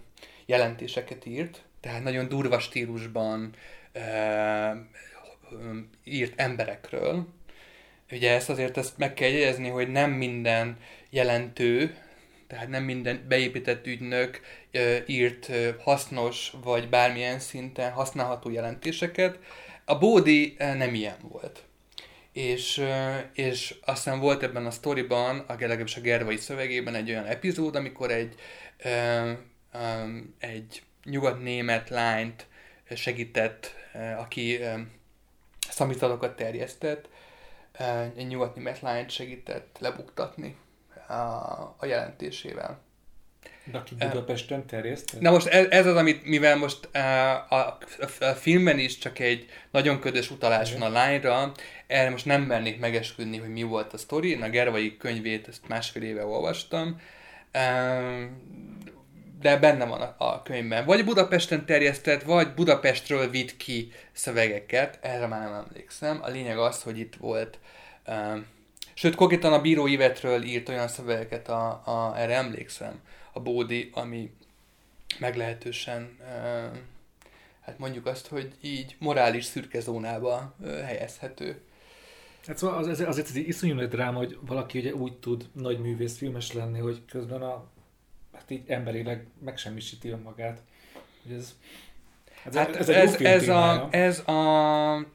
[0.46, 3.54] jelentéseket írt, tehát nagyon durva stílusban
[3.92, 7.26] ö, ö, írt emberekről,
[8.10, 10.78] ugye ezt azért ezt meg kell jegyezni, hogy nem minden
[11.10, 11.96] jelentő,
[12.46, 14.40] tehát nem minden beépített ügynök
[15.06, 19.38] írt hasznos vagy bármilyen szinten használható jelentéseket.
[19.84, 21.64] A Bódi nem ilyen volt.
[22.32, 22.84] És,
[23.32, 28.10] és aztán volt ebben a sztoriban, a legalábbis a Gervai szövegében egy olyan epizód, amikor
[28.10, 28.34] egy,
[30.38, 32.46] egy nyugat-német lányt
[32.94, 33.74] segített,
[34.18, 34.72] aki ö,
[35.70, 37.08] szamizatokat terjesztett,
[38.16, 40.56] egy nyugat-német lányt segített lebuktatni
[41.08, 41.12] a,
[41.78, 42.80] a jelentésével.
[43.64, 45.20] De aki Budapesten terjeszt?
[45.20, 47.78] Na most ez, ez az, amit, mivel most a, a,
[48.20, 51.52] a filmben is csak egy nagyon ködös utalás van a lányra,
[51.86, 54.30] erre most nem mernék megesküdni, hogy mi volt a sztori.
[54.30, 57.00] Én a Gervai könyvét ezt másfél éve olvastam,
[59.40, 60.84] de benne van a, a könyvben.
[60.84, 66.18] Vagy Budapesten terjesztett, vagy Budapestről vitt ki szövegeket, erre már nem emlékszem.
[66.22, 67.58] A lényeg az, hogy itt volt
[68.06, 68.38] uh,
[69.00, 73.00] Sőt, konkrétan a bíró Ivetről írt olyan szövegeket, a, a, erre emlékszem,
[73.32, 74.30] a Bódi, ami
[75.18, 76.70] meglehetősen, e,
[77.60, 81.60] hát mondjuk azt, hogy így morális szürke zónába e, helyezhető.
[82.46, 85.48] Hát szóval az, az, azért ez egy iszonyú nagy dráma, hogy valaki ugye úgy tud
[85.52, 87.64] nagy művész filmes lenni, hogy közben a,
[88.40, 90.60] hát így emberileg megsemmisíti önmagát.
[91.22, 91.54] Hogy ez,
[92.44, 95.06] ez, hát ez, ez, ez, ez, a, ez a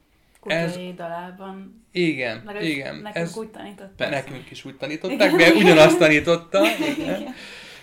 [0.46, 0.78] ez...
[0.94, 1.86] dalában.
[1.92, 2.96] Igen, Legalább igen.
[2.96, 3.36] Nekünk ez...
[3.36, 4.10] úgy tanították.
[4.10, 6.66] Nekünk is úgy tanították, mert ugyanazt tanította.
[6.98, 7.34] Igen.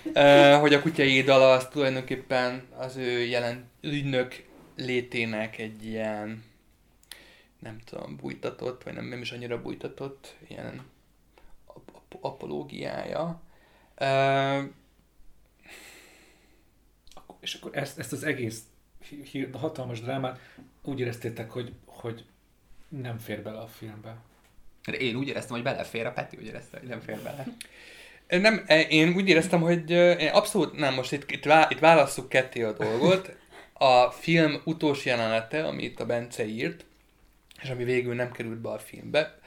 [0.06, 6.44] Uh, hogy a kutyai dala az tulajdonképpen az ő jelen ügynök létének egy ilyen
[7.60, 10.82] nem tudom, bújtatott, vagy nem, nem is annyira bújtatott, ilyen
[11.66, 13.42] ap- ap- apológiája.
[14.00, 14.64] Uh,
[17.44, 18.60] és akkor ezt, ezt az egész
[19.32, 20.40] hír, hatalmas drámát
[20.84, 22.26] úgy éreztétek, hogy, hogy
[22.88, 24.16] nem fér bele a filmbe.
[25.00, 27.46] Én úgy éreztem, hogy belefér, a Peti úgy érezte, hogy nem fér bele.
[28.28, 32.74] Nem, én úgy éreztem, hogy én abszolút nem, most itt, itt, itt válasszuk ketté a
[32.74, 33.36] dolgot.
[33.74, 36.86] A film utolsó jelenete, amit a Bence írt,
[37.62, 39.40] és ami végül nem került be a filmbe,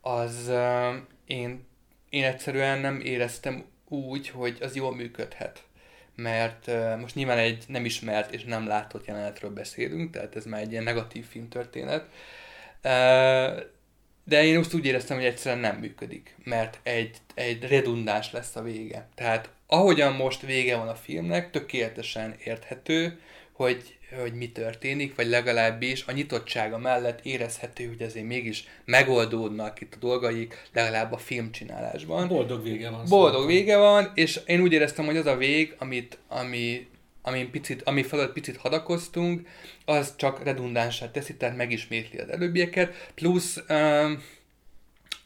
[0.00, 0.94] az uh,
[1.26, 1.66] én,
[2.08, 5.64] én egyszerűen nem éreztem úgy, hogy az jól működhet.
[6.16, 10.70] Mert most nyilván egy nem ismert és nem látott jelenetről beszélünk, tehát ez már egy
[10.70, 12.08] ilyen negatív filmtörténet,
[14.24, 18.62] de én azt úgy éreztem, hogy egyszerűen nem működik, mert egy, egy redundás lesz a
[18.62, 19.08] vége.
[19.14, 23.20] Tehát ahogyan most vége van a filmnek, tökéletesen érthető,
[23.52, 29.94] hogy, hogy mi történik, vagy legalábbis a nyitottsága mellett érezhető, hogy azért mégis megoldódnak itt
[29.94, 32.28] a dolgaik, legalább a filmcsinálásban.
[32.28, 33.04] Boldog vége van.
[33.08, 33.46] Boldog szóval.
[33.46, 36.86] vége van, és én úgy éreztem, hogy az a vég, amit, ami
[37.26, 39.48] ami, picit, ami felett picit hadakoztunk,
[39.84, 44.22] az csak redundánsát teszi, tehát megismétli az előbbieket, plusz um,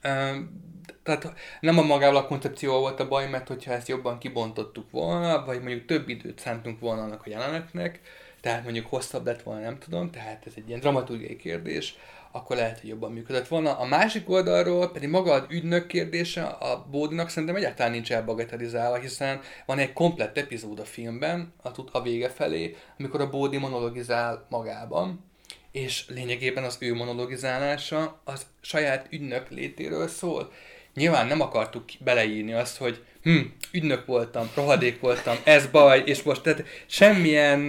[0.04, 0.66] um,
[1.02, 5.44] tehát nem a magával a koncepció volt a baj, mert hogyha ezt jobban kibontottuk volna,
[5.44, 8.00] vagy mondjuk több időt szántunk volna annak a jelenetnek,
[8.40, 11.96] tehát mondjuk hosszabb lett volna, nem tudom, tehát ez egy ilyen dramaturgiai kérdés,
[12.30, 13.78] akkor lehet, hogy jobban működött volna.
[13.78, 19.40] A másik oldalról pedig maga az ügynök kérdése a Bódinak szerintem egyáltalán nincs elbagatelizálva, hiszen
[19.66, 25.24] van egy komplett epizód a filmben, a, a vége felé, amikor a Bódi monologizál magában,
[25.72, 30.52] és lényegében az ő monologizálása az saját ügynök létéről szól.
[30.98, 33.40] Nyilván nem akartuk beleírni azt, hogy hm,
[33.72, 37.60] ügynök voltam, rohadék voltam, ez baj, és most tehát semmilyen,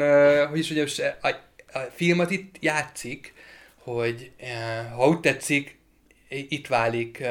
[0.47, 1.27] hogy is mondjam, a,
[1.77, 3.33] a film az itt játszik,
[3.75, 4.31] hogy
[4.95, 5.79] ha úgy tetszik,
[6.29, 7.23] itt válik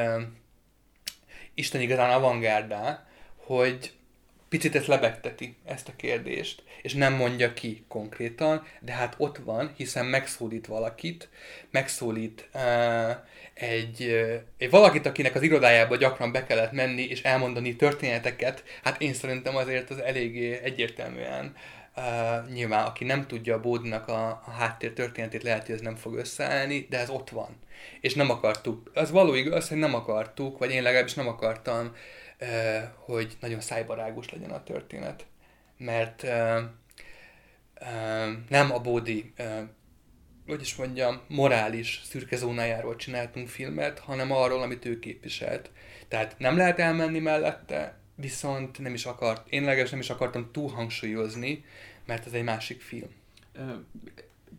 [1.54, 3.92] Isten igazán avantgárdá, hogy
[4.48, 9.72] picit ezt lebegteti, ezt a kérdést, és nem mondja ki konkrétan, de hát ott van,
[9.76, 11.28] hiszen megszólít valakit,
[11.70, 13.16] megszólít uh,
[13.54, 19.00] egy, uh, egy valakit, akinek az irodájába gyakran be kellett menni, és elmondani történeteket, hát
[19.00, 21.54] én szerintem azért az eléggé egyértelműen
[21.96, 25.96] Uh, nyilván, aki nem tudja a Bódnak a, a háttér történetét, lehet, hogy ez nem
[25.96, 27.56] fog összeállni, de ez ott van.
[28.00, 28.90] És nem akartuk.
[28.94, 31.92] Az való igaz, hogy nem akartuk, vagy én legalábbis nem akartam, uh,
[32.94, 35.26] hogy nagyon szájbarágos legyen a történet.
[35.76, 36.22] Mert
[38.48, 39.32] nem a Bódi,
[40.46, 45.70] hogy is mondjam, morális szürke zónájáról csináltunk filmet, hanem arról, amit ő képviselt.
[46.08, 50.70] Tehát nem lehet elmenni mellette, viszont nem is akart, én legalábbis nem is akartam túl
[50.70, 51.64] hangsúlyozni,
[52.06, 53.10] mert ez egy másik film.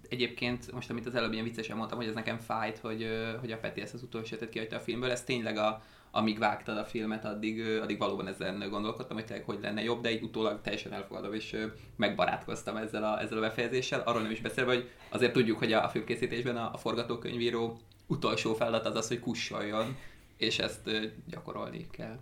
[0.10, 3.08] Egyébként, most amit az előbb ilyen viccesen mondtam, hogy ez nekem fájt, hogy,
[3.40, 5.82] hogy a Peti ezt az utolsó esetet kihagyta a filmből, ez tényleg a,
[6.12, 10.12] amíg vágtad a filmet, addig, addig valóban ezen gondolkodtam, hogy tényleg hogy lenne jobb, de
[10.12, 14.02] így utólag teljesen elfogadom, és megbarátkoztam ezzel a, ezzel a befejezéssel.
[14.02, 18.54] Arról nem is beszélve, hogy azért tudjuk, hogy a, a filmkészítésben a, a forgatókönyvíró utolsó
[18.54, 19.98] feladat az az, hogy kussoljon,
[20.38, 20.90] és ezt
[21.28, 22.20] gyakorolni kell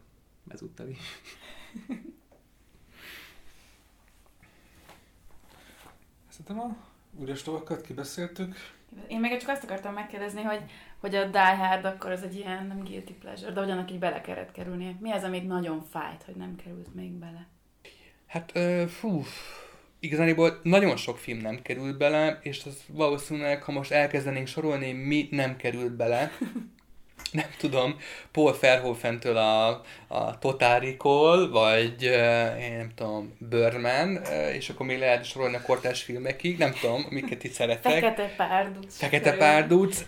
[0.47, 0.97] ezúttal is.
[6.29, 6.77] Szerintem a
[7.21, 8.55] üres dolgokat kibeszéltük.
[9.07, 10.61] Én még csak azt akartam megkérdezni, hogy,
[10.99, 13.99] hogy a Die Hard akkor az egy ilyen nem guilty pleasure, de hogy annak így
[13.99, 14.95] bele kellett kerülnie.
[14.99, 17.47] Mi az, amit nagyon fájt, hogy nem került még bele?
[18.25, 19.23] Hát, ö, fú,
[19.99, 25.27] igazániból nagyon sok film nem került bele, és az valószínűleg, ha most elkezdenénk sorolni, mi
[25.31, 26.31] nem került bele,
[27.31, 27.95] nem tudom,
[28.31, 29.67] Paul Verhoeven-től a,
[30.07, 32.01] a Total Recall, vagy
[32.59, 37.05] én nem tudom, Birdman, uh, és akkor még lehet sorolni a kortás filmekig, nem tudom,
[37.09, 37.91] miket itt szeretek.
[37.91, 38.97] Fekete párduc.
[38.97, 39.99] Fekete párduc.
[39.99, 40.05] Uh,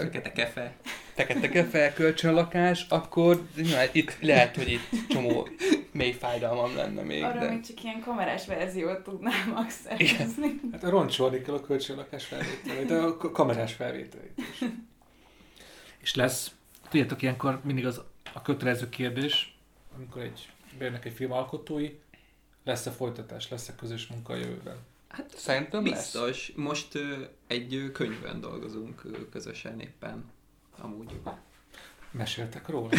[0.00, 0.72] Fekete kefe.
[1.14, 5.48] fekete kefe, kölcsönlakás, akkor na, itt lehet, hogy itt csomó
[5.92, 7.22] mély fájdalmam lenne még.
[7.22, 7.48] Arra de...
[7.50, 10.60] még csak ilyen kamerás verziót tudnám max szerezni.
[10.72, 14.68] Hát roncsolni kell a kölcsönlakás felvételét, de a kamerás felvételét is.
[16.04, 16.54] És lesz,
[16.88, 18.00] tudjátok, ilyenkor mindig az
[18.34, 19.58] a kötelező kérdés,
[19.96, 20.48] amikor egy
[20.78, 21.90] bérnek egy film alkotói,
[22.64, 24.76] lesz-e folytatás, lesz-e közös munka a jövőben?
[25.08, 25.92] Hát Szerintem lesz.
[25.92, 26.52] biztos.
[26.56, 30.24] Most ö, egy ö, könyvön dolgozunk ö, közösen éppen.
[30.78, 31.20] Amúgy.
[32.10, 32.90] Meséltek róla?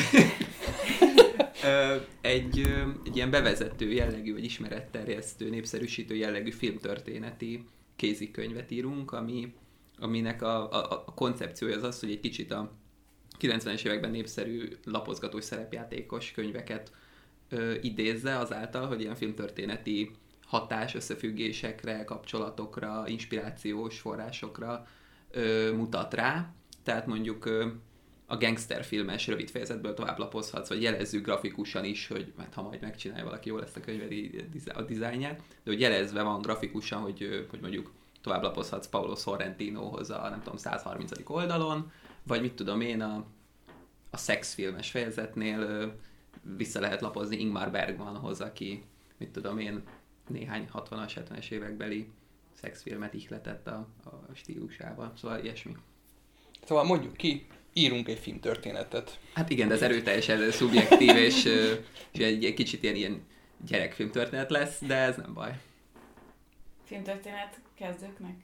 [1.63, 9.53] Ö, egy, ö, egy ilyen bevezető jellegű, vagy ismeretterjesztő, népszerűsítő jellegű filmtörténeti kézikönyvet írunk, ami,
[9.99, 12.71] aminek a, a, a koncepciója az az, hogy egy kicsit a
[13.39, 16.91] 90-es években népszerű lapozgatós szerepjátékos könyveket
[17.49, 20.11] ö, idézze azáltal, hogy ilyen filmtörténeti
[20.45, 24.87] hatás, összefüggésekre, kapcsolatokra, inspirációs forrásokra
[25.31, 26.53] ö, mutat rá.
[26.83, 27.67] Tehát mondjuk ö,
[28.25, 33.23] a gangsterfilmes rövid fejezetből tovább lapozhatsz, vagy jelezzük grafikusan is, hogy mert ha majd megcsinálja
[33.23, 37.91] valaki jól ezt a könyvedi a dizájnját, de hogy jelezve van grafikusan, hogy, hogy mondjuk
[38.21, 41.11] tovább lapozhatsz Paulo Sorrentinohoz a nem tudom 130.
[41.25, 41.91] oldalon,
[42.27, 43.25] vagy mit tudom én a,
[44.09, 45.87] a szexfilmes fejezetnél ö,
[46.57, 48.83] vissza lehet lapozni Ingmar Bergmanhoz, aki
[49.17, 49.83] mit tudom én
[50.27, 52.07] néhány 60-as, 70-es évekbeli
[52.53, 55.75] szexfilmet ihletett a, a stílusával, szóval ilyesmi.
[56.65, 59.19] Szóval mondjuk ki, írunk egy filmtörténetet.
[59.33, 61.45] Hát igen, de ez erőteljes, ez szubjektív, és,
[62.11, 63.25] és egy, egy kicsit ilyen, ilyen
[63.65, 65.59] gyerekfilm történet lesz, de ez nem baj.
[66.83, 68.35] Filmtörténet kezdőknek.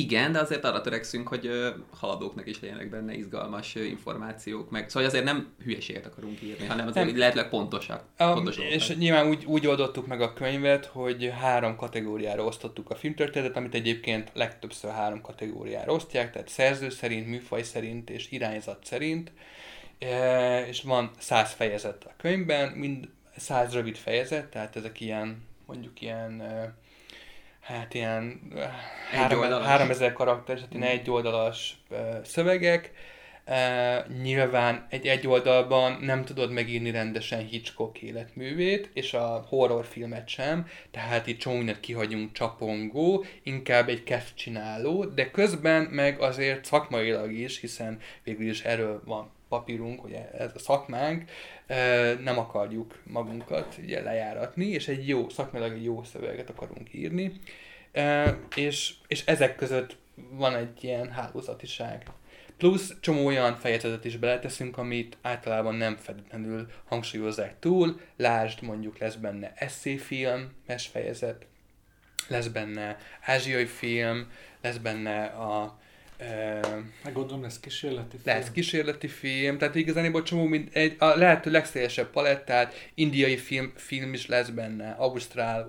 [0.00, 1.50] Igen, de azért arra törekszünk, hogy
[1.98, 7.06] haladóknak is legyenek benne izgalmas információk, meg szóval azért nem hülyeséget akarunk írni, hanem azért
[7.06, 7.18] Nem.
[7.18, 8.04] lehetőleg pontosak.
[8.18, 12.94] Um, pontos és nyilván úgy, úgy oldottuk meg a könyvet, hogy három kategóriára osztottuk a
[12.94, 19.32] filmtörténetet, amit egyébként legtöbbször három kategóriára osztják, tehát szerző szerint, műfaj szerint és irányzat szerint.
[19.98, 26.00] E, és van száz fejezet a könyvben, mind száz rövid fejezet, tehát ezek ilyen, mondjuk
[26.00, 26.42] ilyen,
[27.70, 28.40] hát ilyen
[29.10, 29.66] három, oldalas.
[29.66, 31.82] 3000 karakter, tehát ilyen egy oldalas
[32.24, 32.92] szövegek.
[34.22, 41.26] Nyilván egy egy oldalban nem tudod megírni rendesen Hitchcock életművét, és a horrorfilmet sem, tehát
[41.26, 47.98] itt csomó mindent kihagyunk csapongó, inkább egy kezdcsináló, de közben meg azért szakmailag is, hiszen
[48.24, 51.30] végül is erről van papírunk, hogy ez a szakmánk,
[52.20, 57.32] nem akarjuk magunkat ugye lejáratni, és egy jó, szakmailag egy jó szöveget akarunk írni,
[58.56, 59.96] és, és ezek között
[60.30, 62.06] van egy ilyen hálózatiság.
[62.56, 68.00] Plusz csomó olyan fejezetet is beleteszünk, amit általában nem feltétlenül hangsúlyozzák túl.
[68.16, 71.46] Lásd, mondjuk lesz benne eszéfilm, mes fejezet,
[72.28, 74.30] lesz benne ázsiai film,
[74.62, 75.79] lesz benne a
[77.04, 78.36] Meg gondolom lesz kísérleti film.
[78.36, 84.12] lesz kísérleti film, tehát igazából csomó mind, egy, a lehető legszélesebb palettát, indiai film, film
[84.12, 85.68] is lesz benne, ausztrál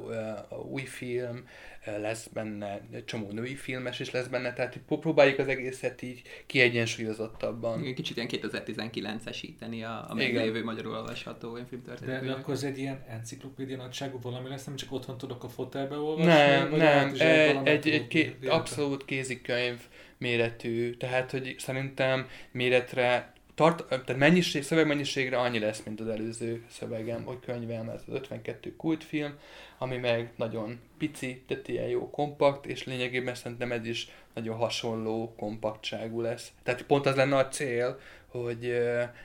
[0.52, 5.40] uh, új film, uh, lesz benne, egy csomó női filmes is lesz benne, tehát próbáljuk
[5.40, 7.80] az egészet így kiegyensúlyozottabban.
[7.82, 12.24] Igen, Kicsit ilyen 2019-esíteni a, a meglévő magyarul olvasható ilyen De, filmtörténet.
[12.26, 15.96] de akkor ez egy ilyen enciklopédia nagyságú valami lesz, nem csak otthon tudok a fotelbe
[15.98, 16.32] olvasni?
[16.32, 19.80] Nem, nem, hátizsákban egy, egy, egy ké, metrót- abszolút kézikönyv
[20.22, 27.24] méretű, tehát hogy szerintem méretre tart, tehát mennyiség, szövegmennyiségre annyi lesz, mint az előző szövegem,
[27.24, 29.38] vagy könyvem, ez az 52 kultfilm,
[29.78, 35.34] ami meg nagyon pici, tehát ilyen jó kompakt, és lényegében szerintem ez is nagyon hasonló
[35.38, 36.52] kompaktságú lesz.
[36.64, 38.82] Tehát pont az lenne a cél, hogy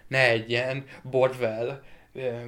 [0.08, 1.82] ne egy ilyen Bordwell,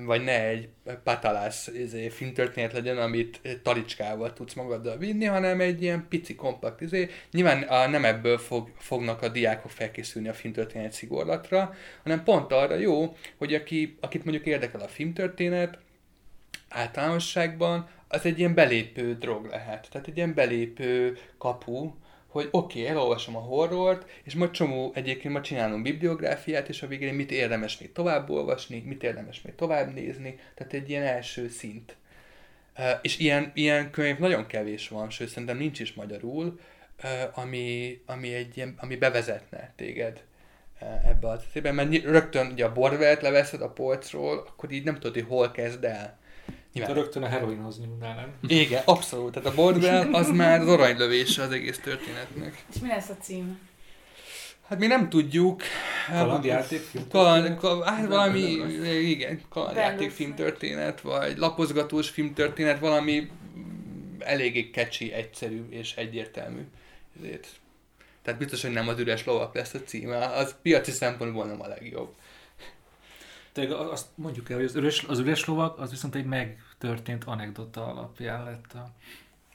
[0.04, 0.68] vagy ne egy
[1.04, 7.08] patalász izé, filmtörténet legyen, amit talicskával tudsz magaddal vinni, hanem egy ilyen pici, kompakt izé.
[7.30, 12.74] Nyilván a, nem ebből fog, fognak a diákok felkészülni a filmtörténet szigorlatra, hanem pont arra
[12.74, 15.78] jó, hogy aki, akit mondjuk érdekel a filmtörténet,
[16.68, 19.88] általánosságban az egy ilyen belépő drog lehet.
[19.90, 21.92] Tehát egy ilyen belépő kapu,
[22.28, 26.86] hogy oké, okay, elolvasom a horrort, és majd csomó egyébként ma csinálom bibliográfiát, és a
[26.86, 31.48] végén mit érdemes még tovább olvasni, mit érdemes még tovább nézni, tehát egy ilyen első
[31.48, 31.96] szint.
[33.02, 36.60] És ilyen, ilyen könyv nagyon kevés van, sőt szerintem nincs is magyarul,
[37.34, 40.22] ami, ami, egy ilyen, ami bevezetne téged
[41.04, 45.12] ebbe a szében, mert rögtön ugye a borvelt leveszed a polcról, akkor így nem tudod,
[45.12, 46.18] hogy hol kezd el.
[46.78, 46.94] Nyilván.
[46.94, 48.50] Te rögtön a heroinhoz nyúlnál, nem?
[48.50, 49.32] Igen, abszolút.
[49.32, 52.64] Tehát a Bordwell az már az aranylövése az egész történetnek.
[52.74, 53.58] És mi lesz a cím?
[54.68, 55.62] Hát mi nem tudjuk.
[56.10, 57.08] Kalandjátékfilm?
[57.08, 58.40] Kaland, kal, hát valami,
[59.00, 63.30] igen, kalandjátékfilm történet, vagy lapozgatós filmtörténet, valami
[64.18, 66.60] eléggé kecsi, egyszerű és egyértelmű.
[67.18, 67.46] Ezért.
[68.22, 71.66] Tehát biztos, hogy nem az üres lovak lesz a címe, az piaci szempontból nem a
[71.66, 72.14] legjobb.
[73.52, 76.24] Tehát azt mondjuk el, hogy az üres, az üres lovak, az viszont egy
[76.80, 78.90] megtörtént anekdota alapján lett a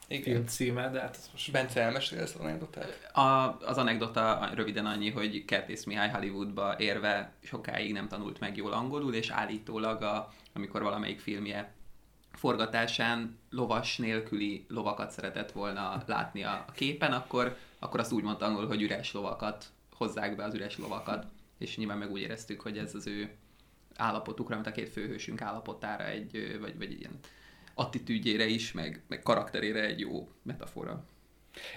[0.07, 0.23] igen.
[0.23, 1.51] film címe, de hát most...
[1.51, 3.11] Bence elmesél az anekdotát?
[3.13, 8.71] A, az anekdota röviden annyi, hogy Curtis Mihály Hollywoodba érve sokáig nem tanult meg jól
[8.71, 11.73] angolul, és állítólag, a, amikor valamelyik filmje
[12.31, 18.45] forgatásán lovas nélküli lovakat szeretett volna látni a, a képen, akkor, akkor azt úgy mondta
[18.45, 19.65] angol, hogy üres lovakat
[19.95, 21.25] hozzák be az üres lovakat,
[21.57, 23.35] és nyilván meg úgy éreztük, hogy ez az ő
[23.95, 27.19] állapotukra, mint a két főhősünk állapotára, egy, vagy, vagy ilyen
[27.73, 31.03] attitűdjére is, meg, meg karakterére egy jó metafora.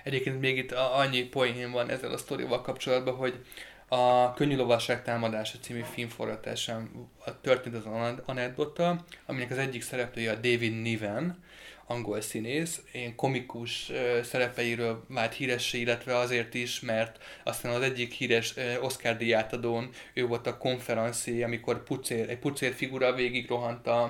[0.04, 3.44] Egyébként még itt annyi poén van ezzel a sztorival kapcsolatban, hogy
[3.88, 7.10] a Könnyű Lovasság támadása című filmforgatásán
[7.40, 7.84] történt az
[8.24, 11.44] anekdota, aminek az egyik szereplője a David Niven,
[11.86, 18.54] angol színész, én komikus szerepeiről vált híressé, illetve azért is, mert aztán az egyik híres
[18.80, 24.02] Oscar díjátadón ő volt a konferenci, amikor pucér, egy pucér figura végig rohant a,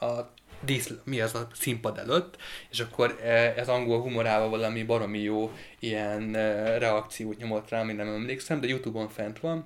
[0.00, 0.32] a
[0.64, 2.36] dísz, mi az a színpad előtt,
[2.70, 3.20] és akkor
[3.56, 6.32] ez angol humorával valami baromi jó ilyen
[6.78, 9.64] reakciót nyomott rá, amit nem emlékszem, de Youtube-on fent van,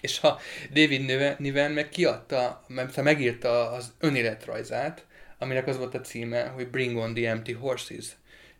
[0.00, 0.40] és ha
[0.72, 5.04] David Niven meg kiadta, mert megírta az önéletrajzát,
[5.38, 8.06] aminek az volt a címe, hogy Bring on the Empty Horses.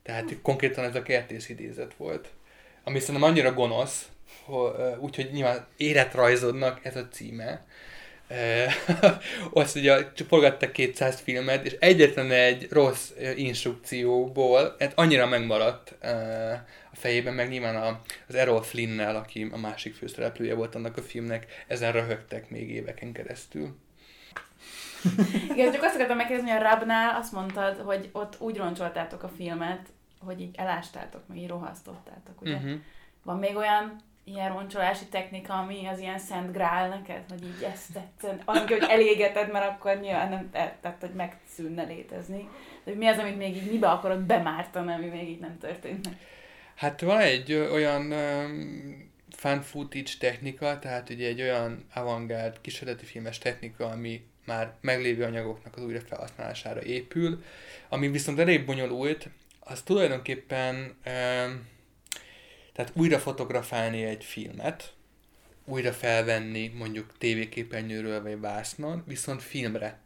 [0.03, 2.29] Tehát konkrétan ez a kertész idézet volt.
[2.85, 4.09] Ami szerintem annyira gonosz,
[4.99, 7.65] úgyhogy nyilván életrajzodnak ez a címe.
[9.53, 15.91] azt ugye forgattak 200 filmet, és egyetlen egy rossz instrukcióból hát annyira megmaradt
[16.93, 21.65] a fejében, meg nyilván az Errol Flynn-nel, aki a másik főszereplője volt annak a filmnek,
[21.67, 23.77] ezen röhögtek még éveken keresztül.
[25.51, 29.29] Igen, csak azt akartam megkérdezni, hogy a Rabnál azt mondtad, hogy ott úgy roncsoltátok a
[29.29, 29.89] filmet,
[30.19, 32.55] hogy így elástátok, meg így rohasztottátok, ugye?
[32.55, 32.81] Uh-huh.
[33.23, 37.93] Van még olyan ilyen roncsolási technika, ami az ilyen szent grál neked, hogy így ezt
[37.93, 42.49] tetszett, annyi, hogy elégeted, mert akkor nyilván nem tehát, hogy megszűnne létezni.
[42.85, 46.19] De mi az, amit még így mibe akarod bemártani, ami még így nem történt meg?
[46.75, 53.39] Hát van egy olyan um, fan footage technika, tehát ugye egy olyan avantgárd kísérleti filmes
[53.39, 57.43] technika, ami már meglévő anyagoknak az újra felhasználására épül,
[57.89, 59.29] ami viszont elég bonyolult,
[59.61, 60.95] az tulajdonképpen
[62.73, 64.93] tehát újra fotografálni egy filmet,
[65.65, 69.99] újra felvenni mondjuk tévéképernyőről vagy vásznon, viszont filmre.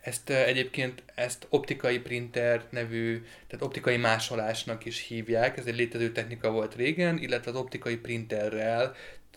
[0.00, 6.50] Ezt egyébként ezt optikai printer nevű, tehát optikai másolásnak is hívják, ez egy létező technika
[6.50, 8.94] volt régen, illetve az optikai printerrel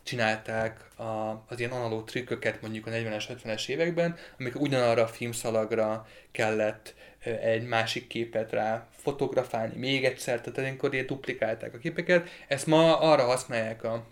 [0.08, 6.08] csinálták a, az ilyen analóg trükköket mondjuk a 40-es, 50-es években, amikor ugyanarra a filmszalagra
[6.32, 6.94] kellett
[7.42, 12.30] egy másik képet rá fotografálni még egyszer, tehát ilyenkor ilyen duplikálták a képeket.
[12.48, 14.06] Ezt ma arra használják a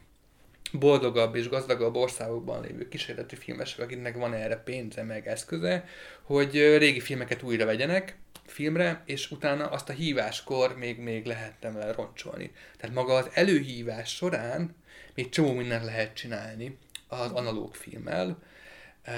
[0.71, 5.85] boldogabb és gazdagabb országokban lévő kísérleti filmesek, akiknek van erre pénze meg eszköze,
[6.21, 11.91] hogy régi filmeket újra vegyenek filmre, és utána azt a híváskor még, még lehetne vele
[11.91, 12.51] roncsolni.
[12.77, 14.75] Tehát maga az előhívás során
[15.15, 18.37] még csomó mindent lehet csinálni az analóg filmmel.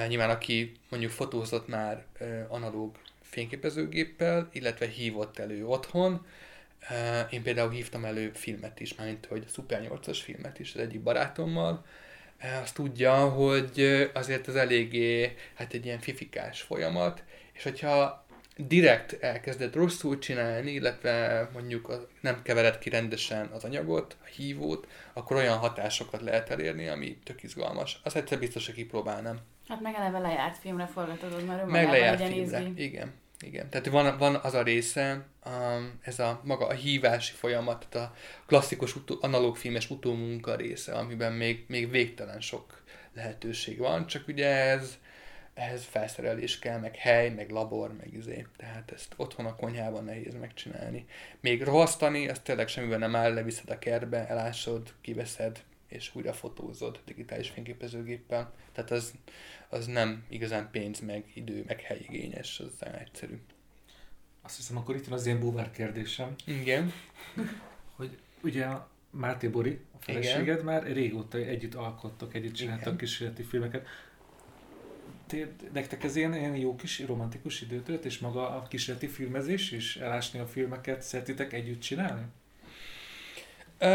[0.07, 2.05] Nyilván aki mondjuk fotózott már
[2.47, 6.25] analóg fényképezőgéppel, illetve hívott elő otthon.
[7.29, 11.85] Én például hívtam elő filmet is, mint hogy Super 8-as filmet is az egyik barátommal.
[12.61, 17.23] Azt tudja, hogy azért az eléggé hát egy ilyen fifikás folyamat,
[17.53, 18.26] és hogyha
[18.58, 25.36] direkt elkezded rosszul csinálni, illetve mondjuk nem kevered ki rendesen az anyagot, a hívót, akkor
[25.36, 27.99] olyan hatásokat lehet elérni, ami tök izgalmas.
[28.03, 29.39] Azt egyszer biztos, hogy kipróbálnám.
[29.68, 33.14] Hát meg eleve lejárt filmre forgatod, mert meg lejárt filmre, igen.
[33.39, 38.08] Igen, tehát van, van az a része, um, ez a maga a hívási folyamat, tehát
[38.08, 38.14] a
[38.45, 42.82] klasszikus utó, analóg filmes utómunka része, amiben még, még végtelen sok
[43.14, 44.97] lehetőség van, csak ugye ez
[45.58, 48.45] ehhez felszerelés kell, meg hely, meg labor, meg izé.
[48.58, 51.05] Tehát ezt otthon a konyhában nehéz megcsinálni.
[51.39, 56.99] Még rohasztani, azt tényleg semmiben nem áll, leviszed a kertbe, elásod, kiveszed, és újra fotózod
[57.05, 58.53] digitális fényképezőgéppel.
[58.72, 59.14] Tehát az,
[59.70, 63.39] az nem igazán pénz, meg idő, meg helyigényes, az egyszerű.
[64.41, 66.36] Azt hiszem, akkor itt van az én boomer kérdésem.
[66.45, 66.93] Igen.
[67.95, 68.68] Hogy ugye
[69.10, 70.66] Máté Bori, a feleséged Igen.
[70.66, 73.88] már régóta együtt alkottok, együtt csináltak kísérleti filmeket.
[75.28, 79.95] Té, nektek ez ilyen, ilyen jó kis romantikus időtölt, és maga a kísérleti filmezés is,
[79.95, 82.25] elásni a filmeket, szeretitek együtt csinálni?
[83.78, 83.88] Ö,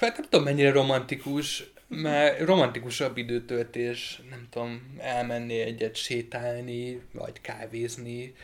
[0.00, 8.34] hát nem tudom mennyire romantikus, mert romantikusabb időtöltés, nem tudom, elmenni egyet sétálni, vagy kávézni,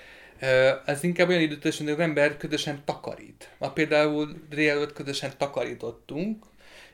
[0.84, 3.50] ez inkább olyan időtöltés, hogy az ember közösen takarít.
[3.58, 6.44] Ma például délelőtt közösen takarítottunk,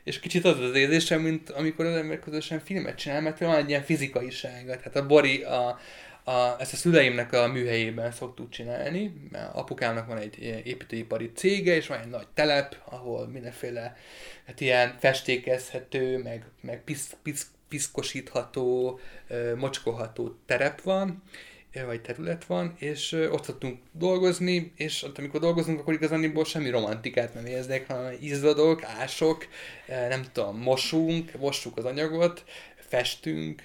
[0.05, 3.69] és kicsit az az érzésem, mint amikor az ember közösen filmet csinál, mert van egy
[3.69, 4.77] ilyen fizikaisága.
[4.77, 5.79] Tehát a Bori a,
[6.23, 11.87] a, ezt a szüleimnek a műhelyében szoktuk csinálni, mert apukámnak van egy építőipari cége, és
[11.87, 13.97] van egy nagy telep, ahol mindenféle
[14.45, 18.99] hát ilyen festékezhető, meg, meg pisz, pisz, piszkosítható,
[19.55, 21.23] mocskolható terep van,
[21.83, 27.33] vagy terület van, és ott szoktunk dolgozni, és ott, amikor dolgozunk, akkor igazániból semmi romantikát
[27.33, 29.47] nem érzek, hanem izzadok, ások,
[29.87, 32.43] nem tudom, mosunk, mossuk az anyagot,
[32.75, 33.63] festünk,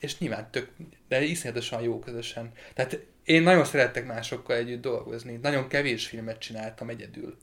[0.00, 0.70] és nyilván tök,
[1.08, 2.52] de iszonyatosan jó közösen.
[2.74, 5.38] Tehát én nagyon szerettek másokkal együtt dolgozni.
[5.42, 7.36] Nagyon kevés filmet csináltam egyedül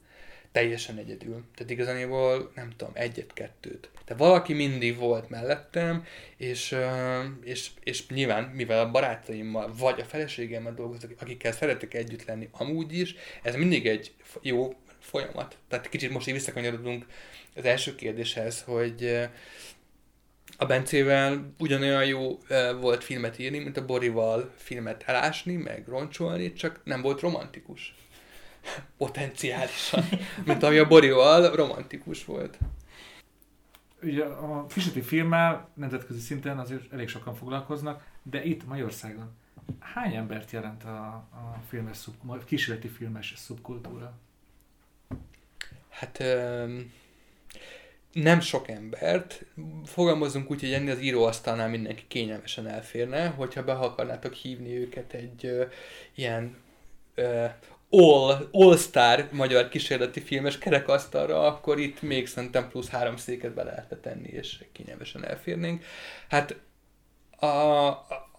[0.52, 1.44] teljesen egyedül.
[1.56, 3.90] Tehát igazából nem tudom, egyet-kettőt.
[4.06, 6.06] Tehát valaki mindig volt mellettem,
[6.38, 6.76] és,
[7.44, 12.94] és, és nyilván, mivel a barátaimmal vagy a feleségemmel dolgozok, akikkel szeretek együtt lenni amúgy
[12.94, 15.58] is, ez mindig egy jó folyamat.
[15.68, 17.06] Tehát kicsit most így visszakanyarodunk
[17.56, 19.30] az első kérdéshez, hogy
[20.58, 22.40] a Bencével ugyanolyan jó
[22.80, 27.94] volt filmet írni, mint a Borival filmet elásni, meg roncsolni, csak nem volt romantikus
[28.98, 30.04] potenciálisan,
[30.46, 32.58] mint ami a Borival romantikus volt.
[34.02, 39.38] Ugye a Fiseti filmmel nemzetközi szinten azért elég sokan foglalkoznak, de itt Magyarországon
[39.80, 44.18] hány embert jelent a, a filmes szub, kísérleti filmes szubkultúra?
[45.90, 46.24] Hát
[48.14, 49.46] nem sok embert.
[49.86, 55.46] Fogalmazunk úgy, hogy ennél az íróasztalnál mindenki kényelmesen elférne, hogyha be akarnátok hívni őket egy
[55.46, 55.64] ö,
[56.16, 56.58] ilyen
[57.90, 63.98] all, all-star magyar kísérleti filmes kerekasztalra, akkor itt még szerintem plusz három széket be lehetne
[63.98, 65.84] tenni, és kényelmesen elférnénk.
[66.30, 66.56] Hát
[67.40, 67.46] a,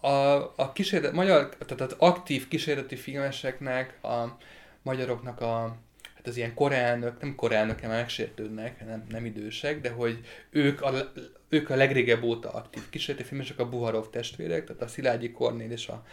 [0.01, 4.37] a, a kísérlet, magyar, tehát az aktív kísérleti filmeseknek, a
[4.81, 5.77] magyaroknak a
[6.15, 11.11] hát az ilyen korelnök, nem korelnök, mert megsértődnek, nem, nem idősek, de hogy ők a,
[11.49, 15.87] ők a legrégebb óta aktív kísérleti filmesek, a Buharov testvérek, tehát a Szilágyi Kornél és
[15.87, 16.05] a,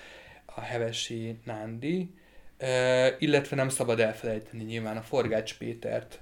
[0.47, 2.15] a Hevesi Nándi,
[3.19, 6.21] illetve nem szabad elfelejteni nyilván a Forgács Pétert,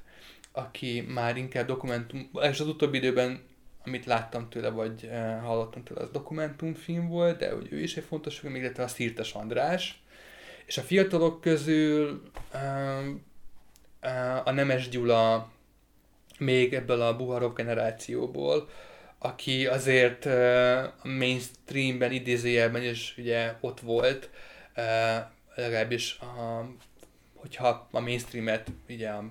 [0.52, 3.42] aki már inkább dokumentum, és az utóbbi időben,
[3.84, 5.10] amit láttam tőle, vagy
[5.42, 9.32] hallottam tőle, az dokumentumfilm volt, de hogy ő is egy fontos film, illetve a Szirtes
[9.32, 10.02] András.
[10.66, 12.22] És a fiatalok közül
[14.44, 15.50] a Nemes Gyula
[16.38, 18.68] még ebből a Buharov generációból,
[19.18, 24.30] aki azért a mainstreamben, idézőjelben is ugye ott volt,
[25.56, 26.68] legalábbis a,
[27.34, 29.24] hogyha a mainstreamet ugye a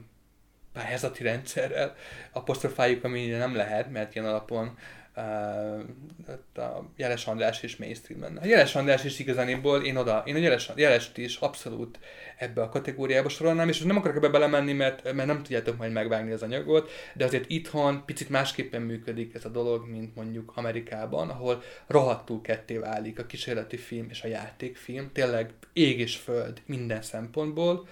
[0.74, 1.96] pályázati rendszerrel
[2.32, 4.78] apostrofáljuk, ami nem lehet, mert ilyen alapon
[5.16, 8.42] uh, a Jeles András is mainstream lenne.
[8.42, 12.00] A Jeles András is igazániból én oda, én a Jeles, Jelest is abszolút
[12.38, 16.32] ebbe a kategóriába sorolnám, és nem akarok ebbe belemenni, mert, mert nem tudjátok majd megvágni
[16.32, 21.64] az anyagot, de azért itthon picit másképpen működik ez a dolog, mint mondjuk Amerikában, ahol
[21.88, 27.88] rohadtul ketté válik a kísérleti film és a játékfilm, tényleg ég és föld minden szempontból.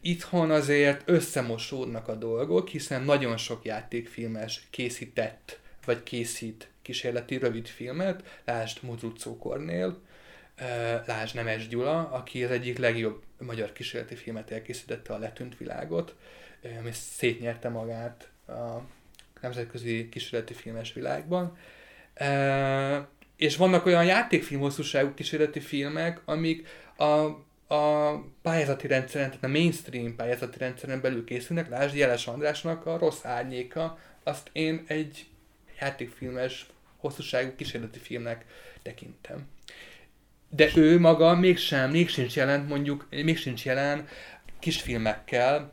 [0.00, 5.58] Itthon azért összemosódnak a dolgok, hiszen nagyon sok játékfilmes készített,
[5.88, 10.00] vagy készít kísérleti rövidfilmet, lásd Mudrucó Kornél,
[11.06, 16.14] Lásd Nemes Gyula, aki az egyik legjobb magyar kísérleti filmet elkészítette a Letűnt világot,
[16.78, 18.82] ami szétnyerte magát a
[19.40, 21.56] nemzetközi kísérleti filmes világban.
[23.36, 27.04] És vannak olyan játékfilm hosszúságú kísérleti filmek, amik a,
[27.74, 31.68] a pályázati rendszeren, tehát a mainstream pályázati rendszeren belül készülnek.
[31.68, 35.26] Lásd Jeles Andrásnak a Rossz Árnyéka, azt én egy
[35.80, 38.44] játékfilmes hosszúságú kísérleti filmnek
[38.82, 39.48] tekintem
[40.50, 44.08] de ő maga mégsem, még sincs jelent mondjuk, még sincs jelen
[44.58, 45.72] kisfilmekkel,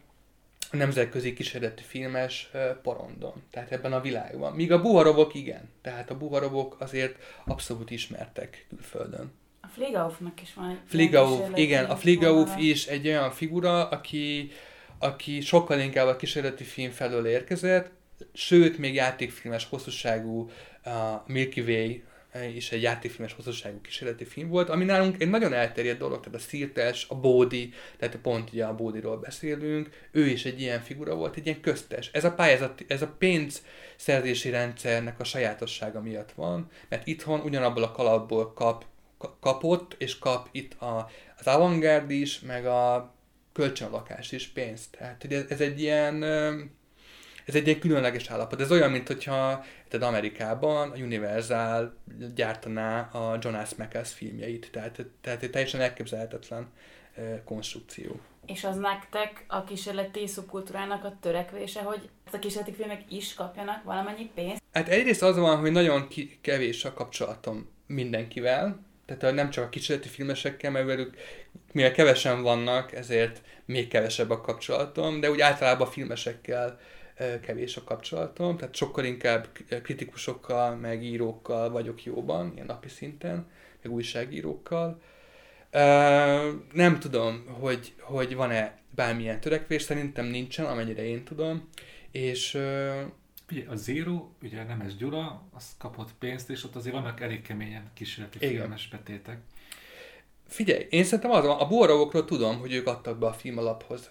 [0.71, 2.49] nemzetközi kísérleti filmes
[2.81, 4.53] porondon, tehát ebben a világban.
[4.53, 7.15] Míg a buharovok igen, tehát a buharovok azért
[7.45, 9.31] abszolút ismertek külföldön.
[9.61, 14.51] A Fligaufnak is van egy Fligauf, igen, a Fligauf is egy olyan figura, aki,
[14.99, 17.91] aki sokkal inkább a kísérleti film felől érkezett,
[18.33, 20.49] sőt, még játékfilmes hosszúságú
[20.85, 20.93] uh,
[21.27, 22.01] Milky Way
[22.43, 26.41] is egy játékfilmes hosszúságú kísérleti film volt, ami nálunk egy nagyon elterjedt dolog, tehát a
[26.41, 31.35] Szirtes, a Bódi, tehát pont ugye a Bódiról beszélünk, ő is egy ilyen figura volt,
[31.35, 32.09] egy ilyen köztes.
[32.13, 37.91] Ez a pályázat, ez a pénzszerzési rendszernek a sajátossága miatt van, mert itthon ugyanabból a
[37.91, 38.85] kalapból kap,
[39.39, 43.13] kapott, és kap itt a, az avantgárd is, meg a
[43.53, 44.97] kölcsönlakás is pénzt.
[44.97, 46.23] Tehát ez egy ilyen
[47.45, 48.61] ez egy ilyen különleges állapot.
[48.61, 51.95] Ez olyan, mint hogyha tehát Amerikában a Universal
[52.35, 54.69] gyártaná a Jonas Mekas filmjeit.
[54.71, 56.67] Tehát, tehát egy teljesen elképzelhetetlen
[57.45, 58.19] konstrukció.
[58.45, 64.31] És az nektek a kísérleti szubkultúrának a törekvése, hogy a kísérleti filmek is kapjanak valamennyi
[64.35, 64.61] pénzt?
[64.71, 69.69] Hát egyrészt az van, hogy nagyon ki- kevés a kapcsolatom mindenkivel, tehát nem csak a
[69.69, 71.17] kísérleti filmesekkel, mert velük
[71.71, 76.79] mivel kevesen vannak, ezért még kevesebb a kapcsolatom, de úgy általában a filmesekkel
[77.41, 79.47] kevés a kapcsolatom, tehát sokkal inkább
[79.83, 83.47] kritikusokkal, meg írókkal vagyok jóban, ilyen napi szinten,
[83.81, 85.01] meg újságírókkal.
[86.73, 91.69] Nem tudom, hogy, hogy van-e bármilyen törekvés, szerintem nincsen, amennyire én tudom,
[92.11, 92.57] és
[93.51, 97.41] Ugye a Zero, ugye nem ez Gyula, az kapott pénzt, és ott azért vannak elég
[97.41, 98.55] keményen kísérleti Igen.
[98.55, 99.37] filmes betétek.
[100.47, 104.09] Figyelj, én szerintem az, a buharovokról tudom, hogy ők adtak be a filmalaphoz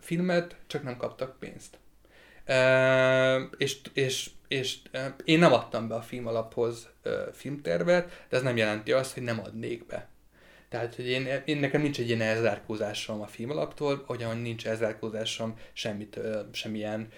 [0.00, 1.78] filmet, csak nem kaptak pénzt
[3.56, 4.78] és, és, és
[5.24, 6.88] én nem adtam be a film alaphoz
[7.32, 10.08] filmtervet, de ez nem jelenti azt, hogy nem adnék be.
[10.68, 15.58] Tehát, hogy én, én nekem nincs egy ilyen elzárkózásom a film alaptól, hogyan nincs elzárkózásom
[15.72, 16.20] semmit,
[16.52, 17.08] semmilyen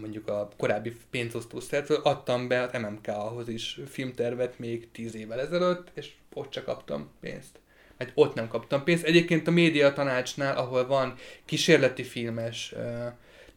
[0.00, 5.90] mondjuk a korábbi pénzosztó szertől, adtam be az MMK-hoz is filmtervet még tíz évvel ezelőtt,
[5.94, 7.60] és ott csak kaptam pénzt.
[7.96, 9.04] Mert ott nem kaptam pénzt.
[9.04, 11.14] Egyébként a média tanácsnál, ahol van
[11.44, 13.06] kísérleti filmes uh,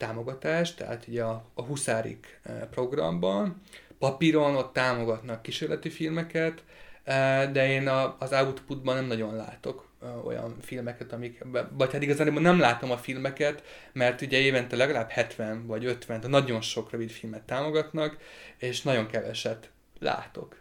[0.01, 3.61] támogatást, tehát ugye a, a Huszárik eh, programban,
[3.99, 6.63] papíron ott támogatnak kísérleti filmeket,
[7.03, 12.01] eh, de én a, az outputban nem nagyon látok eh, olyan filmeket, amik, vagy hát
[12.01, 13.63] igazából nem látom a filmeket,
[13.93, 18.17] mert ugye évente legalább 70 vagy 50, nagyon sok rövid filmet támogatnak,
[18.57, 19.69] és nagyon keveset
[19.99, 20.59] látok.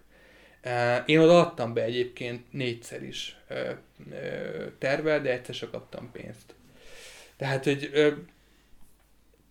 [1.07, 3.37] Én oda adtam be egyébként négyszer is
[4.79, 6.55] tervel, de egyszer sem kaptam pénzt.
[7.37, 7.91] Tehát, hogy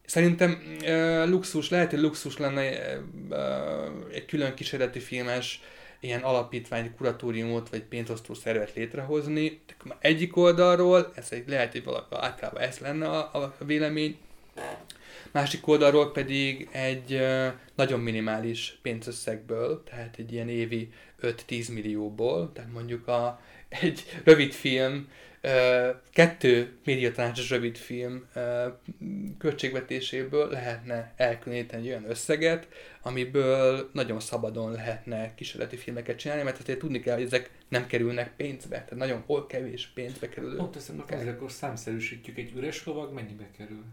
[0.10, 2.62] Szerintem uh, luxus, lehet, hogy luxus lenne
[3.30, 3.38] uh,
[4.14, 5.62] egy külön kísérleti filmes
[6.00, 9.62] ilyen alapítvány, kuratóriumot vagy pénzosztó szervet létrehozni.
[10.00, 14.18] Egyik oldalról, ez egy, lehet, hogy valaki, általában ez lenne a, a vélemény,
[15.32, 20.90] másik oldalról pedig egy uh, nagyon minimális pénzösszegből, tehát egy ilyen évi
[21.22, 25.08] 5-10 millióból, tehát mondjuk a, egy rövid film
[26.12, 28.28] kettő médiatanácsos rövidfilm
[29.38, 32.68] költségvetéséből lehetne elkülöníteni egy olyan összeget,
[33.02, 38.36] amiből nagyon szabadon lehetne kísérleti filmeket csinálni, mert azért tudni kell, hogy ezek nem kerülnek
[38.36, 40.56] pénzbe, tehát nagyon hol kevés pénzbe kerülő.
[40.56, 43.84] Pont ezt azért akkor számszerűsítjük, egy üres lovag mennyibe kerül?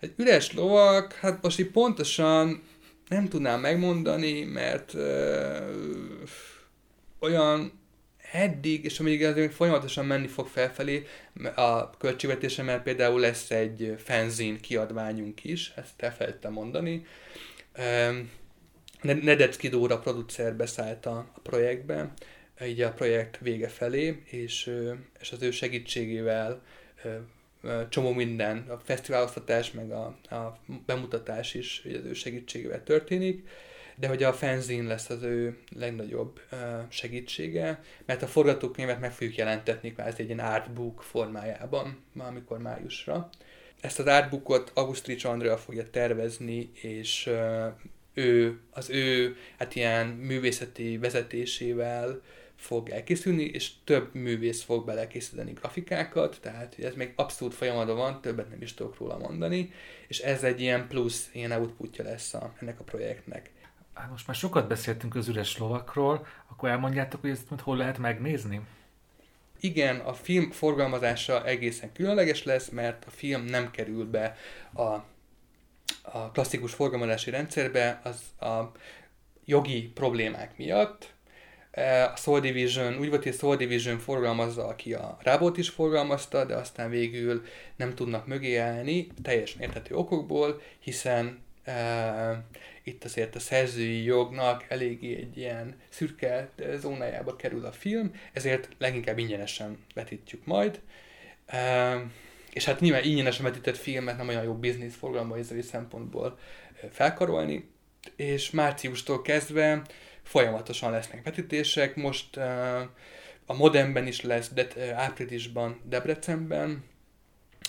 [0.00, 2.62] Egy üres lovag, hát most így pontosan
[3.08, 5.56] nem tudnám megmondani, mert ö,
[7.18, 7.77] olyan
[8.32, 11.06] eddig, és amíg ez még folyamatosan menni fog felfelé
[11.54, 17.06] a költségvetése, mert például lesz egy fanzin kiadványunk is, ezt elfelejtettem mondani.
[19.00, 22.12] Nedecki Dóra producer beszállt a, projektbe,
[22.64, 24.70] így a projekt vége felé, és,
[25.20, 26.62] és az ő segítségével
[27.88, 33.48] csomó minden, a fesztiválosztatás, meg a, a bemutatás is az ő segítségével történik
[34.00, 36.40] de hogy a fanzine lesz az ő legnagyobb
[36.88, 43.28] segítsége, mert a forgatókönyvet meg fogjuk jelentetni kvázi egy ilyen artbook formájában, amikor májusra.
[43.80, 47.30] Ezt az artbookot Augusztrics Andrea fogja tervezni, és
[48.14, 52.20] ő, az ő hát ilyen művészeti vezetésével
[52.56, 58.48] fog elkészülni, és több művész fog belekészíteni grafikákat, tehát ez még abszolút folyamatban van, többet
[58.48, 59.72] nem is tudok róla mondani,
[60.08, 63.50] és ez egy ilyen plusz, ilyen outputja lesz a, ennek a projektnek
[63.98, 68.60] hát most már sokat beszéltünk az üres lovakról, akkor elmondjátok, hogy ezt hol lehet megnézni?
[69.60, 74.36] Igen, a film forgalmazása egészen különleges lesz, mert a film nem kerül be
[74.72, 74.82] a,
[76.02, 78.72] a klasszikus forgalmazási rendszerbe az a
[79.44, 81.16] jogi problémák miatt.
[82.12, 86.44] A Soul Division, úgy volt, hogy a Soul Division forgalmazza, aki a Rábot is forgalmazta,
[86.44, 87.44] de aztán végül
[87.76, 92.36] nem tudnak mögé állni, teljesen érthető okokból, hiszen uh,
[92.88, 99.18] itt azért a szerzői jognak eléggé egy ilyen szürke zónájába kerül a film, ezért leginkább
[99.18, 100.80] ingyenesen vetítjük majd.
[101.52, 102.02] Uh,
[102.52, 106.38] és hát nyilván ingyenesen vetített filmet nem olyan jó biznisz forgalmazói szempontból
[106.90, 107.70] felkarolni,
[108.16, 109.82] és márciustól kezdve
[110.22, 112.80] folyamatosan lesznek vetítések, most uh,
[113.46, 116.84] a Modernben is lesz, de áprilisban Debrecenben,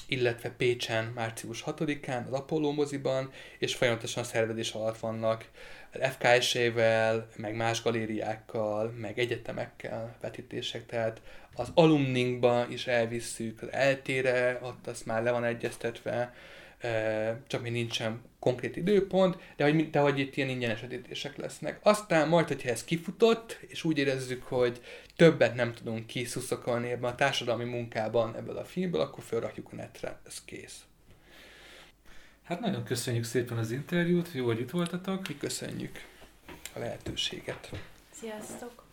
[0.09, 5.45] illetve Pécsen március 6-án, az Apollo moziban, és folyamatosan szervezés alatt vannak
[5.91, 11.21] FKS-ével, meg más galériákkal, meg egyetemekkel vetítések, tehát
[11.55, 16.33] az alumninkba is elvisszük, az eltére, ott azt már le van egyeztetve,
[17.47, 21.79] csak még nincsen konkrét időpont, de hogy, de hogy itt ilyen ingyenes vetítések lesznek.
[21.83, 24.81] Aztán majd, hogyha ez kifutott, és úgy érezzük, hogy
[25.19, 30.19] többet nem tudunk kiszuszakolni ebben a társadalmi munkában ebből a filmből, akkor felrakjuk a netre,
[30.25, 30.83] ez kész.
[32.43, 35.27] Hát nagyon köszönjük szépen az interjút, jó, hogy itt voltatok.
[35.27, 36.03] Mi köszönjük
[36.73, 37.69] a lehetőséget.
[38.11, 38.87] Sziasztok!